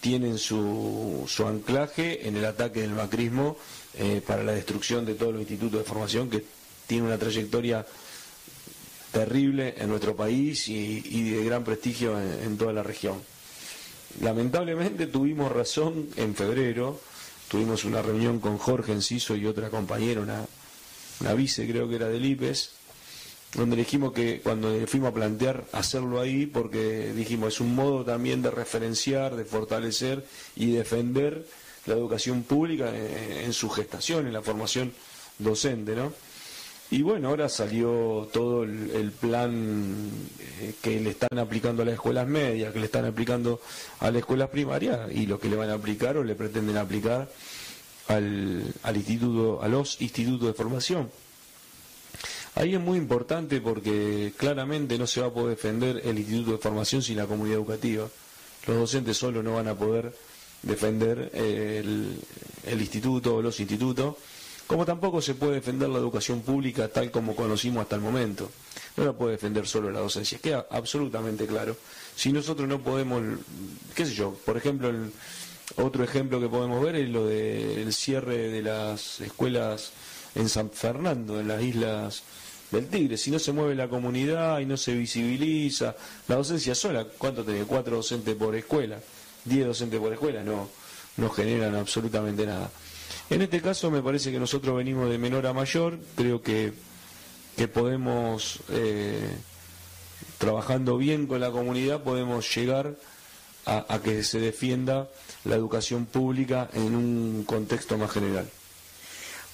[0.01, 3.59] tienen su, su anclaje en el ataque del macrismo
[3.99, 6.43] eh, para la destrucción de todos los institutos de formación que
[6.87, 7.87] tiene una trayectoria
[9.11, 13.17] terrible en nuestro país y, de gran prestigio en, toda la región.
[14.21, 17.01] Lamentablemente tuvimos razón en febrero,
[17.49, 22.25] tuvimos una reunión con Jorge Enciso y otra compañera, una, vice creo que era del
[22.25, 22.71] IPES,
[23.55, 28.43] donde dijimos que cuando fuimos a plantear hacerlo ahí, porque dijimos es un modo también
[28.43, 31.47] de referenciar, de fortalecer y defender
[31.87, 34.93] la educación pública en, en su gestación, en la formación
[35.39, 36.13] docente, ¿no?
[36.93, 40.11] Y bueno, ahora salió todo el, plan
[40.61, 43.61] eh, que le están aplicando a las escuelas medias, que le están aplicando
[44.01, 47.31] a las escuelas primarias y lo que le van a aplicar o le pretenden aplicar
[48.09, 51.11] al, al instituto, a los institutos de formación.
[52.57, 56.59] Ahí es muy importante porque claramente no se va a poder defender el instituto de
[56.59, 58.09] formación sin la comunidad educativa.
[58.67, 60.13] Los docentes solo no van a poder
[60.63, 62.19] defender el,
[62.67, 64.17] el instituto o los institutos
[64.71, 68.49] como tampoco se puede defender la educación pública tal como conocimos hasta el momento.
[68.97, 71.77] No la puede defender solo la docencia, queda absolutamente claro.
[72.15, 73.21] Si nosotros no podemos,
[73.97, 74.93] qué sé yo, por ejemplo,
[75.75, 79.91] otro ejemplo que podemos ver es lo del cierre de las escuelas
[80.37, 82.23] en San Fernando, en las islas
[82.71, 83.17] del Tigre.
[83.17, 85.97] Si no se mueve la comunidad y no se visibiliza,
[86.29, 87.65] la docencia sola, ¿cuánto tiene?
[87.65, 89.01] Cuatro docentes por escuela,
[89.45, 90.69] diez docentes por escuela, no,
[91.17, 92.71] no generan absolutamente nada.
[93.31, 96.73] En este caso me parece que nosotros venimos de menor a mayor, creo que,
[97.57, 99.31] que podemos, eh,
[100.39, 102.97] trabajando bien con la comunidad, podemos llegar
[103.67, 105.09] a, que se defienda
[105.45, 108.49] la educación pública en un contexto más general.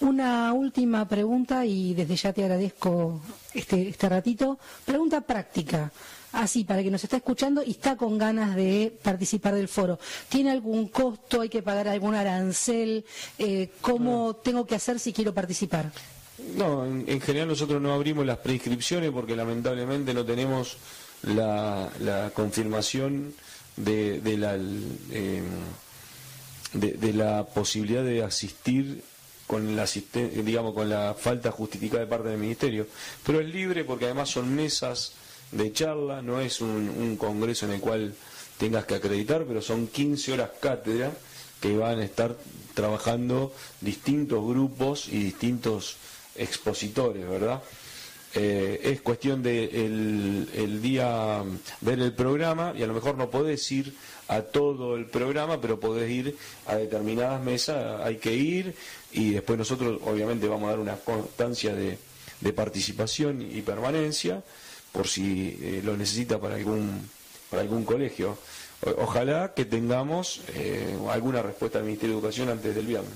[0.01, 3.21] Una última pregunta y desde ya te agradezco
[3.53, 4.59] este, este ratito.
[4.87, 5.93] Pregunta práctica
[6.37, 9.99] así para que nos está escuchando y está con ganas de participar del foro.
[10.29, 11.41] ¿Tiene algún costo?
[11.41, 13.05] ¿Hay que pagar algún arancel?
[13.39, 15.91] Eh, ¿Cómo tengo que hacer si quiero participar?
[16.55, 20.77] No, en, general nosotros no abrimos las preinscripciones porque lamentablemente no tenemos
[21.23, 23.35] la, confirmación
[23.77, 24.57] de, de la
[25.11, 25.43] eh,
[26.75, 29.03] de, la posibilidad de asistir
[29.47, 29.87] con la
[30.45, 32.87] digamos con la falta justificada de parte del ministerio
[33.25, 35.13] pero es libre porque además son mesas
[35.57, 38.15] de charla, no es un, congreso en el cual
[38.59, 41.13] tengas que acreditar, pero son 15 horas cátedra
[41.61, 42.37] que van a estar
[42.75, 45.97] trabajando distintos grupos y distintos
[46.37, 47.63] expositores, ¿verdad?
[48.35, 51.43] Eh, es cuestión de el, día
[51.81, 53.95] ver el programa y a lo mejor no podés ir
[54.29, 56.37] a todo el programa, pero podés ir
[56.67, 58.75] a determinadas mesas, hay que ir
[59.13, 61.99] y después nosotros obviamente vamos a dar una constancia de,
[62.41, 64.43] de participación y permanencia
[64.97, 67.09] por si eh, lo necesita para algún,
[67.51, 68.39] para algún colegio.
[68.99, 73.13] ojalá que tengamos eh, alguna respuesta del Ministerio de Educación antes del viernes.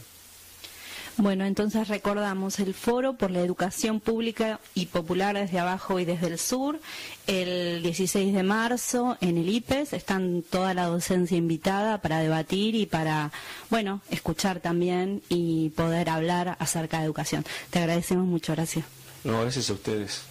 [1.17, 6.29] Bueno, entonces recordamos el foro por la educación pública y popular desde abajo y desde
[6.29, 6.81] el sur,
[7.27, 12.87] el 16 de marzo en el IPES, están toda la docencia invitada para debatir y
[12.87, 13.33] para,
[13.69, 17.45] bueno, escuchar también y poder hablar acerca de educación.
[17.71, 18.83] Te agradecemos mucho, Horacio.
[19.25, 20.30] No, gracias a ustedes.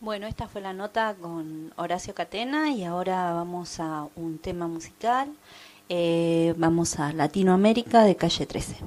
[0.00, 5.28] Bueno, esta fue la nota con Horacio Catena y ahora vamos a un tema musical.
[5.88, 8.76] Eh, vamos a Latinoamérica de calle 13.
[8.76, 8.86] Soy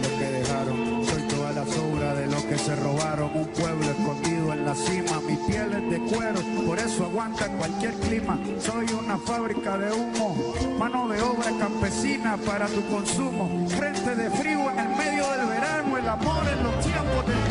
[0.00, 3.30] lo que dejaron, soy toda la sobra de lo que se robaron.
[3.34, 4.27] Un pueblo escondido
[4.68, 8.38] la cima, mi piel es de cuero, por eso aguanta cualquier clima.
[8.60, 10.36] Soy una fábrica de humo,
[10.78, 13.66] mano de obra campesina para tu consumo.
[13.66, 17.47] Frente de frío en el medio del verano, el amor en los tiempos del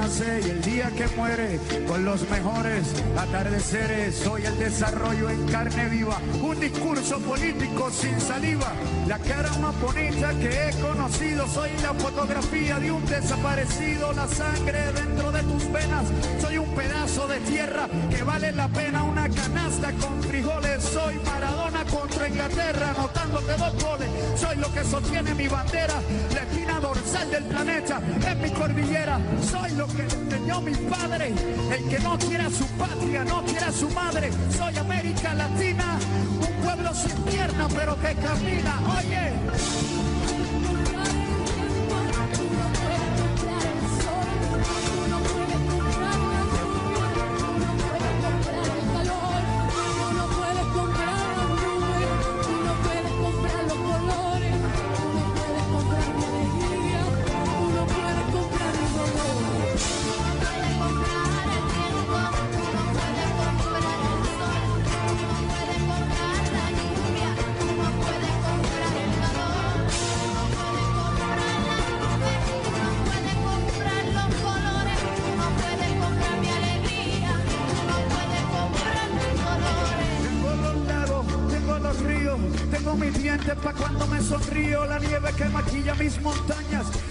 [0.00, 2.82] nace y el día que muere, con los mejores
[3.16, 4.14] atardeceres.
[4.14, 8.72] Soy el desarrollo en carne viva, un discurso político sin saliva.
[9.06, 14.92] La cara más bonita que he conocido, soy la fotografía de un desaparecido, la sangre
[14.92, 16.04] dentro de tus venas.
[16.40, 20.82] Soy un pedazo de tierra que vale la pena una canasta con frijoles.
[20.84, 24.08] Soy Maradona contra Inglaterra, anotándote dos goles.
[24.36, 25.94] Soy lo que sostiene mi bandera,
[26.34, 29.18] la espina dorsal del planeta en mi cordillera.
[29.50, 31.32] Soy lo que enseñó mi padre,
[31.72, 34.30] el que no quiere a su patria, no quiere a su madre.
[34.56, 35.98] Soy América Latina,
[36.40, 38.80] un pueblo sin pierna pero que camina.
[38.98, 40.07] Oye.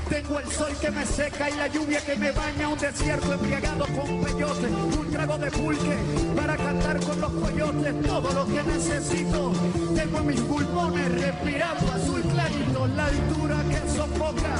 [0.10, 3.86] Tengo el sol que me seca y la lluvia que me baña, un desierto embriagado
[3.88, 5.98] con peyote, un trago de pulque
[6.36, 9.54] para cantar con los coyotes, todo lo que necesito,
[9.96, 14.56] tengo en mis pulmones respirando azul clarito, la altura que sofoca.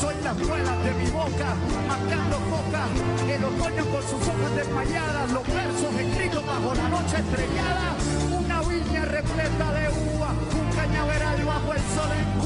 [0.00, 1.54] Soy las muelas de mi boca,
[1.88, 2.86] marcando foca,
[3.32, 7.96] el otoño con sus hojas desmayadas, los versos escritos bajo la noche estrellada,
[8.38, 12.45] una viña repleta de uva, un cañaveral bajo el sol en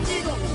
[0.00, 0.51] de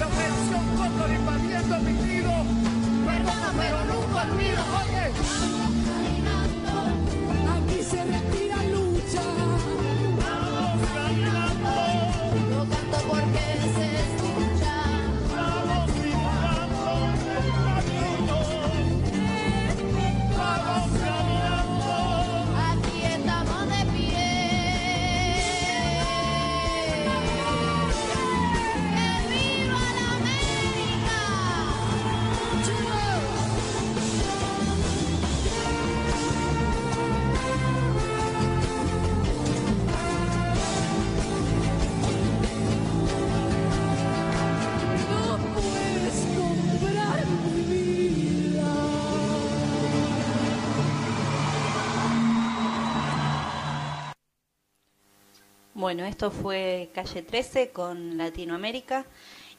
[55.87, 59.05] Bueno, esto fue Calle 13 con Latinoamérica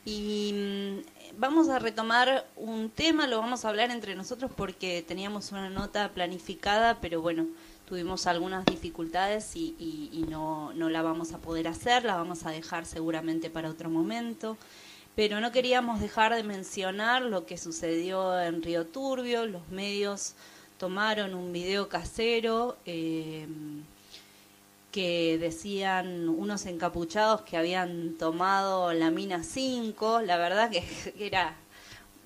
[0.04, 5.52] y mm, vamos a retomar un tema, lo vamos a hablar entre nosotros porque teníamos
[5.52, 7.46] una nota planificada, pero bueno,
[7.86, 12.84] tuvimos algunas dificultades y, no, no la vamos a poder hacer, la vamos a dejar
[12.84, 14.58] seguramente para otro momento.
[15.16, 20.34] Pero no queríamos dejar de mencionar lo que sucedió en Río Turbio, los medios
[20.76, 22.76] tomaron un video casero.
[22.84, 23.48] eh,
[24.98, 30.82] que decían unos encapuchados que habían tomado la mina 5, la verdad que
[31.24, 31.54] era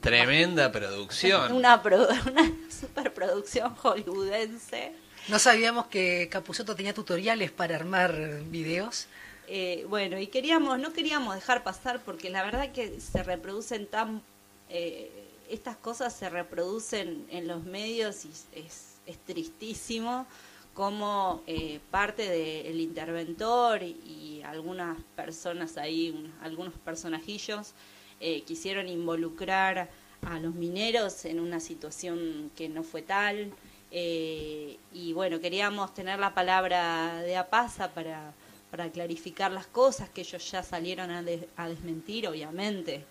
[0.01, 1.53] Tremenda producción.
[1.57, 4.95] una, una superproducción hollywoodense.
[5.29, 9.07] No sabíamos que Capuzoto tenía tutoriales para armar videos.
[9.49, 14.23] Eh, bueno, y queríamos, no queríamos dejar pasar porque la verdad que se reproducen tan,
[14.71, 15.11] eh,
[15.51, 20.27] estas cosas se reproducen en los medios y es, es tristísimo
[20.75, 27.73] como eh, parte del interventor y, algunas personas ahí, un- algunos personajillos
[28.21, 29.89] eh, quisieron involucrar
[30.27, 33.53] a los mineros en una situación que no fue tal.
[33.91, 38.33] eh, y bueno, queríamos tener la palabra de Apasa para,
[38.71, 43.05] para clarificar las cosas que ellos ya salieron a, de- a desmentir, obviamente,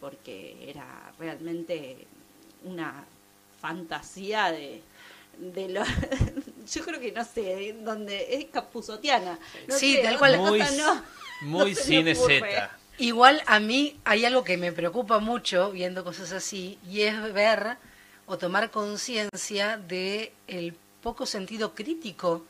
[0.00, 2.06] porque era realmente
[2.64, 3.04] una
[3.60, 4.82] fantasía de,
[5.38, 5.68] de
[6.70, 10.38] yo creo que no sé dónde es capuzotiana no Sí, sé, tal cual.
[10.38, 11.02] Muy- no,
[11.42, 12.14] Muy no cine.
[12.14, 12.70] Z.
[12.98, 17.76] Igual a mí hay algo que me preocupa mucho viendo cosas así y es ver
[18.26, 22.44] o tomar conciencia de el poco sentido crítico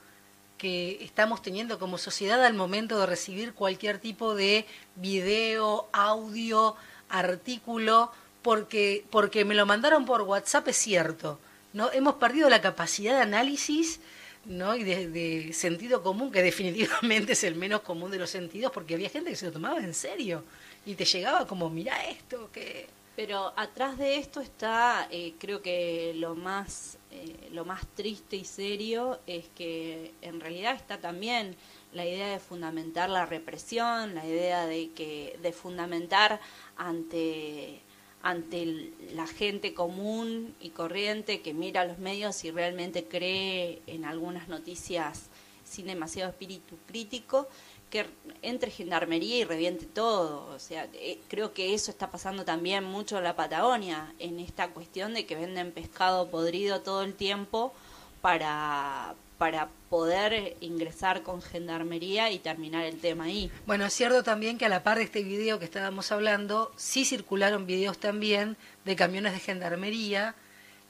[0.56, 4.66] que estamos teniendo como sociedad al momento de recibir cualquier tipo de
[4.96, 6.74] video, audio,
[7.10, 8.10] artículo,
[8.42, 11.38] porque, porque me lo mandaron por WhatsApp es cierto.
[11.72, 11.90] ¿No?
[11.92, 14.00] Hemos perdido la capacidad de análisis
[14.44, 14.74] ¿no?
[14.76, 19.10] y de, sentido común, que definitivamente es el menos común de los sentidos, porque había
[19.10, 20.44] gente que se lo tomaba en serio
[20.86, 22.86] y te llegaba como, mira esto, que...
[23.16, 28.44] Pero atrás de esto está, eh, creo que lo más, eh, lo más triste y
[28.44, 31.56] serio es que en realidad está también
[31.92, 36.40] la idea de fundamentar la represión, la idea de que de fundamentar
[36.76, 37.80] ante
[38.22, 44.48] ante la gente común y corriente que mira los medios y realmente cree en algunas
[44.48, 45.28] noticias
[45.64, 47.48] sin demasiado espíritu crítico,
[47.90, 48.06] que
[48.42, 50.46] entre gendarmería y reviente todo.
[50.54, 54.70] O sea, eh, creo que eso está pasando también mucho en la Patagonia, en esta
[54.70, 57.72] cuestión de que venden pescado podrido todo el tiempo
[58.20, 63.50] para, para poder ingresar con gendarmería y terminar el tema ahí.
[63.66, 67.04] Bueno, es cierto también que a la par de este video que estábamos hablando, sí
[67.04, 70.34] circularon videos también de camiones de gendarmería,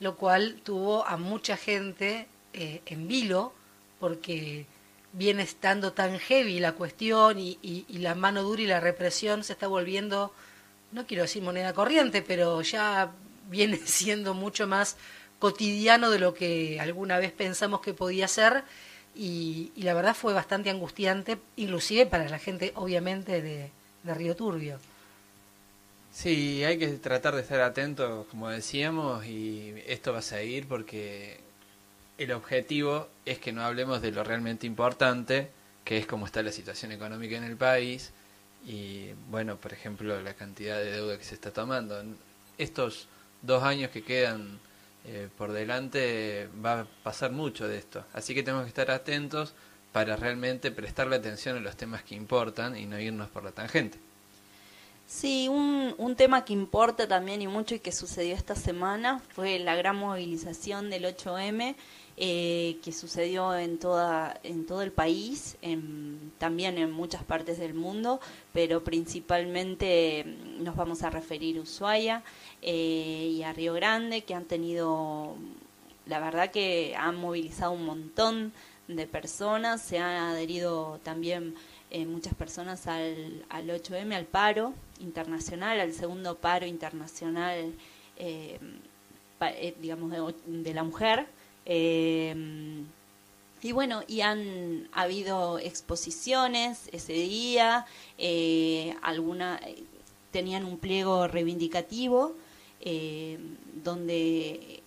[0.01, 3.53] lo cual tuvo a mucha gente eh, en vilo,
[4.01, 4.67] porque
[5.13, 9.67] viene estando tan heavy la cuestión y, la mano dura y la represión se está
[9.67, 10.33] volviendo,
[10.93, 13.13] no quiero decir moneda corriente, pero ya
[13.51, 14.97] viene siendo mucho más
[15.39, 18.65] cotidiano de lo que alguna vez pensamos que podía ser
[19.15, 23.71] y, la verdad fue bastante angustiante, inclusive para la gente obviamente de,
[24.03, 24.79] de Río Turbio.
[26.13, 31.41] Sí, hay que tratar de estar atentos, como decíamos, y esto va a seguir porque
[32.17, 35.51] el objetivo es que no hablemos de lo realmente importante,
[35.85, 38.11] que es cómo está la situación económica en el país
[38.67, 42.03] y, bueno, por ejemplo, la cantidad de deuda que se está tomando.
[42.59, 43.07] Estos
[43.43, 44.59] dos años que quedan
[45.11, 49.55] eh, por delante va a pasar mucho de esto, así que tenemos que estar atentos
[49.91, 53.99] para realmente prestarle atención a los temas que importan y no irnos por la tangente.
[55.07, 59.59] Sí, un, un tema que importa también y mucho y que sucedió esta semana fue
[59.59, 61.75] la gran movilización del 8M
[62.21, 65.57] eh, que sucedió en toda en todo el país,
[66.39, 68.21] también en muchas partes del mundo,
[68.53, 72.23] pero principalmente mm, nos vamos a referir a Ushuaia
[72.63, 75.35] eh, y a Río Grande que han tenido
[76.07, 78.53] la verdad que han movilizado un montón
[78.89, 81.55] de personas, se han adherido también
[81.91, 87.75] eh, muchas personas al, al 8M, al paro internacional, al segundo paro internacional,
[88.17, 88.59] eh,
[89.39, 91.27] pa- digamos, de, de la mujer.
[91.69, 92.35] Eh,
[93.63, 97.87] y bueno, y han habido exposiciones ese día,
[98.19, 99.61] eh, alguna,
[100.33, 102.35] tenían un pliego reivindicativo
[102.81, 103.39] eh,
[103.83, 104.83] donde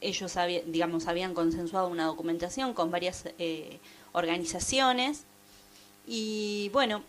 [0.00, 0.36] ellos
[0.66, 3.78] digamos, habían consensuado una documentación con varias eh,
[4.12, 5.24] organizaciones.
[6.06, 7.02] Y bueno,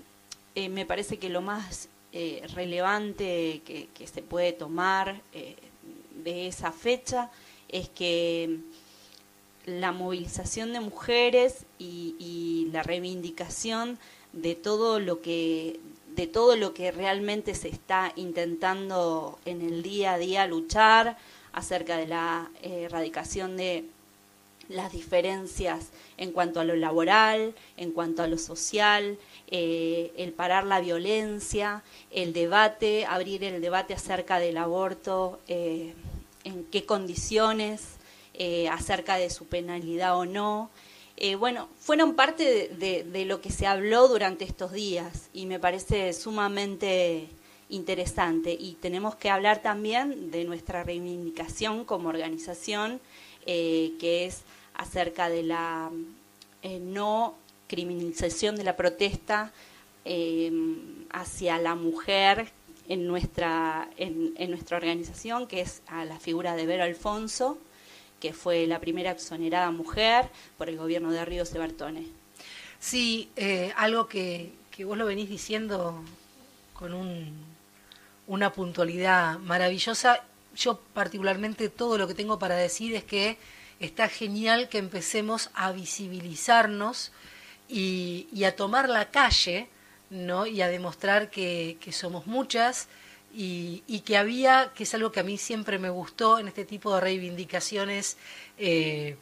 [0.56, 1.90] eh, me parece que lo más
[2.56, 7.30] relevante que, se puede tomar de esa fecha
[7.68, 8.58] es que
[9.65, 13.98] la movilización de mujeres y, la reivindicación
[14.31, 15.80] de todo lo que
[16.15, 21.18] de todo lo que realmente se está intentando en el día a día luchar
[21.53, 23.86] acerca de la eh, erradicación de
[24.69, 25.88] las diferencias
[26.18, 29.18] en cuanto a lo laboral, en cuanto a lo social,
[29.49, 35.94] eh, el parar la violencia, el debate, abrir el debate acerca del aborto, eh,
[36.44, 37.99] en qué condiciones,
[38.41, 40.72] eh, acerca de su penalidad o no.
[41.18, 46.14] Eh, bueno, fueron parte de, lo que se habló durante estos días y me parece
[46.14, 47.28] sumamente
[47.68, 48.56] interesante.
[48.57, 53.02] Y tenemos que hablar también de nuestra reivindicación como organización,
[53.45, 54.44] eh, que es
[54.74, 55.91] acerca de la
[56.64, 57.36] no
[57.68, 59.52] criminalización de la protesta
[61.11, 62.53] hacia la mujer
[62.88, 67.57] en nuestra, en, en nuestra organización, que es a la figura de Vero Alfonso,
[68.20, 72.06] que fue la primera exonerada mujer por el gobierno de Río Sebartone.
[72.80, 74.54] Sí, eh, algo que,
[74.86, 76.02] vos lo venís diciendo
[76.74, 77.34] con un,
[78.28, 80.24] una puntualidad maravillosa.
[80.56, 83.38] Yo particularmente todo lo que tengo para decir es que
[83.80, 87.12] está genial que empecemos a visibilizarnos
[87.68, 89.68] y, a tomar la calle,
[90.10, 90.46] ¿no?
[90.46, 92.88] Y a demostrar que somos muchas
[93.34, 96.94] y, que había, que es algo que a mí siempre me gustó en este tipo
[96.96, 98.18] de reivindicaciones.
[98.58, 99.18] eh,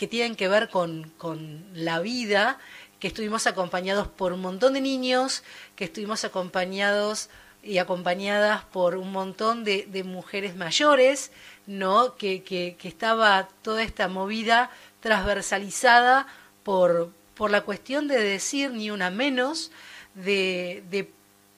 [0.00, 2.58] que tienen que ver con, con la vida,
[3.00, 5.44] que estuvimos acompañados por un montón de niños,
[5.76, 7.28] que estuvimos acompañados
[7.62, 11.32] y acompañadas por un montón de, mujeres mayores,
[11.66, 12.16] ¿no?
[12.16, 14.70] Que, que, estaba toda esta movida
[15.00, 16.26] transversalizada
[16.62, 19.70] por, por la cuestión de decir ni una menos,
[20.14, 21.10] de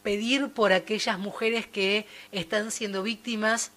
[0.02, 3.70] pedir por aquellas mujeres que están siendo víctimas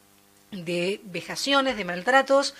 [0.51, 2.55] de vejaciones, de maltratos,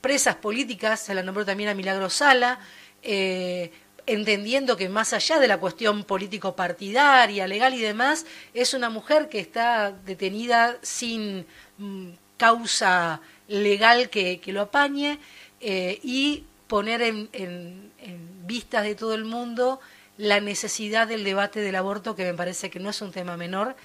[0.00, 2.58] presas políticas, se la nombró también a Milagro Sala,
[3.02, 3.70] eh,
[4.06, 9.40] entendiendo que más allá de la cuestión político-partidaria, legal y demás, es una mujer que
[9.40, 11.46] está detenida sin
[11.78, 15.18] mm, causa legal que, que lo apañe
[15.60, 19.80] eh, y poner en, en- en vistas de todo el mundo
[20.20, 23.76] la necesidad del debate del aborto, que me parece que no es un tema menor,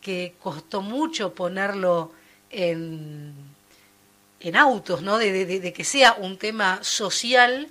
[0.00, 2.12] que costó mucho ponerlo
[2.50, 3.32] en,
[4.40, 5.18] en autos, ¿no?
[5.18, 7.68] De, de- que sea un tema social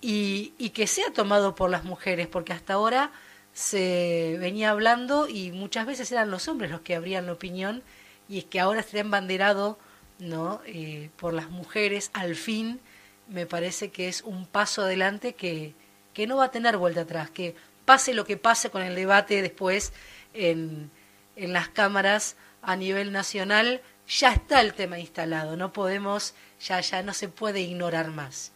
[0.00, 3.10] y, y que sea tomado por las mujeres, porque hasta ahora
[3.52, 7.82] se venía hablando y muchas veces eran los hombres los que abrían la opinión
[8.28, 9.78] y es que ahora se ha embanderado,
[10.18, 10.60] ¿no?
[10.66, 12.80] Eh, por las mujeres, al fin,
[13.28, 15.74] me parece que es un paso adelante que,
[16.16, 19.42] que no va a tener vuelta atrás, que pase lo que pase con el debate
[19.42, 19.92] después
[20.32, 20.90] en,
[21.36, 27.02] en las cámaras a nivel nacional, ya está el tema instalado, no podemos, ya, ya
[27.02, 28.50] no se puede ignorar más.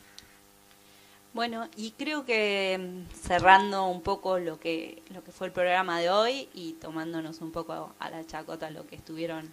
[1.35, 6.01] Bueno, y creo que mm, cerrando un poco lo que, lo que fue el programa
[6.01, 9.53] de hoy y tomándonos un poco a la chacota lo que estuvieron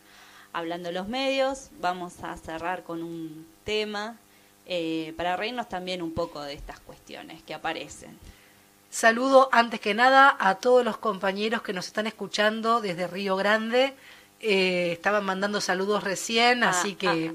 [0.54, 4.18] hablando los medios, vamos a cerrar con un tema
[4.68, 8.18] eh, para reírnos también un poco de estas cuestiones que aparecen.
[8.90, 13.94] Saludo antes que nada a todos los compañeros que nos están escuchando desde Río Grande.
[14.40, 17.34] Eh, estaban mandando saludos recién, Ah, así que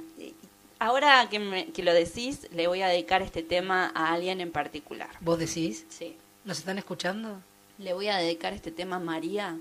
[0.79, 4.51] Ahora que, me- que lo decís, le voy a dedicar este tema a alguien en
[4.51, 5.11] particular.
[5.21, 6.17] vos decís, Sí.
[6.45, 7.41] ¿nos están escuchando?
[7.79, 9.57] Le voy a dedicar este tema a María,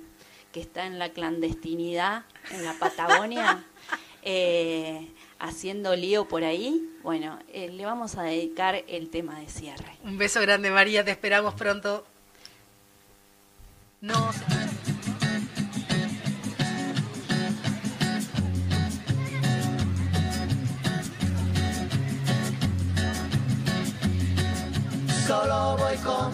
[0.52, 3.64] que está en la clandestinidad en la Patagonia,
[4.24, 5.08] eh,
[5.42, 6.88] haciendo lío por ahí.
[7.04, 9.98] Bueno, eh, le vamos a dedicar el tema de cierre.
[10.04, 12.06] Un beso grande María, te esperamos pronto.
[14.02, 14.32] No,
[25.28, 26.34] Solo voy con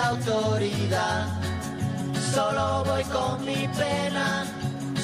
[0.00, 1.26] la autoridad.
[2.34, 4.44] Solo voy con mi pena,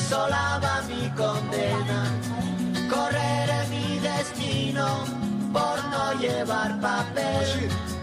[0.09, 2.01] sola va mi condena.
[2.93, 4.87] Correré mi destino
[5.53, 7.47] por no llevar papel,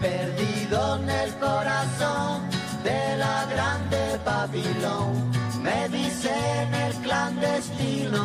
[0.00, 2.42] perdido en el corazón
[2.82, 5.12] de la grande Babilón.
[5.62, 8.22] Me dicen el clandestino,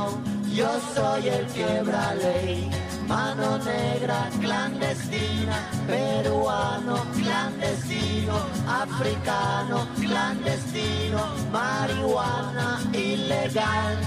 [0.59, 2.69] yo soy el quiebra ley.
[3.07, 5.57] Mano negra clandestina,
[5.87, 8.35] peruano clandestino,
[8.83, 11.21] africano clandestino,
[11.51, 13.97] marihuana ilegal.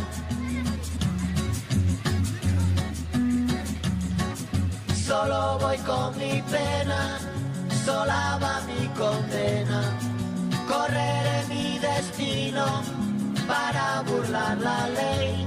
[5.07, 7.19] Solo voy con mi pena,
[7.85, 9.81] sola va mi condena.
[10.69, 12.66] Correré mi destino
[13.49, 15.47] para burlar la ley,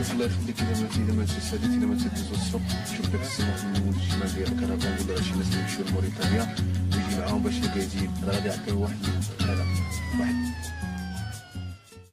[0.00, 0.74] Dikine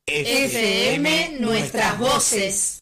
[0.06, 2.77] FM Nuestras Voces.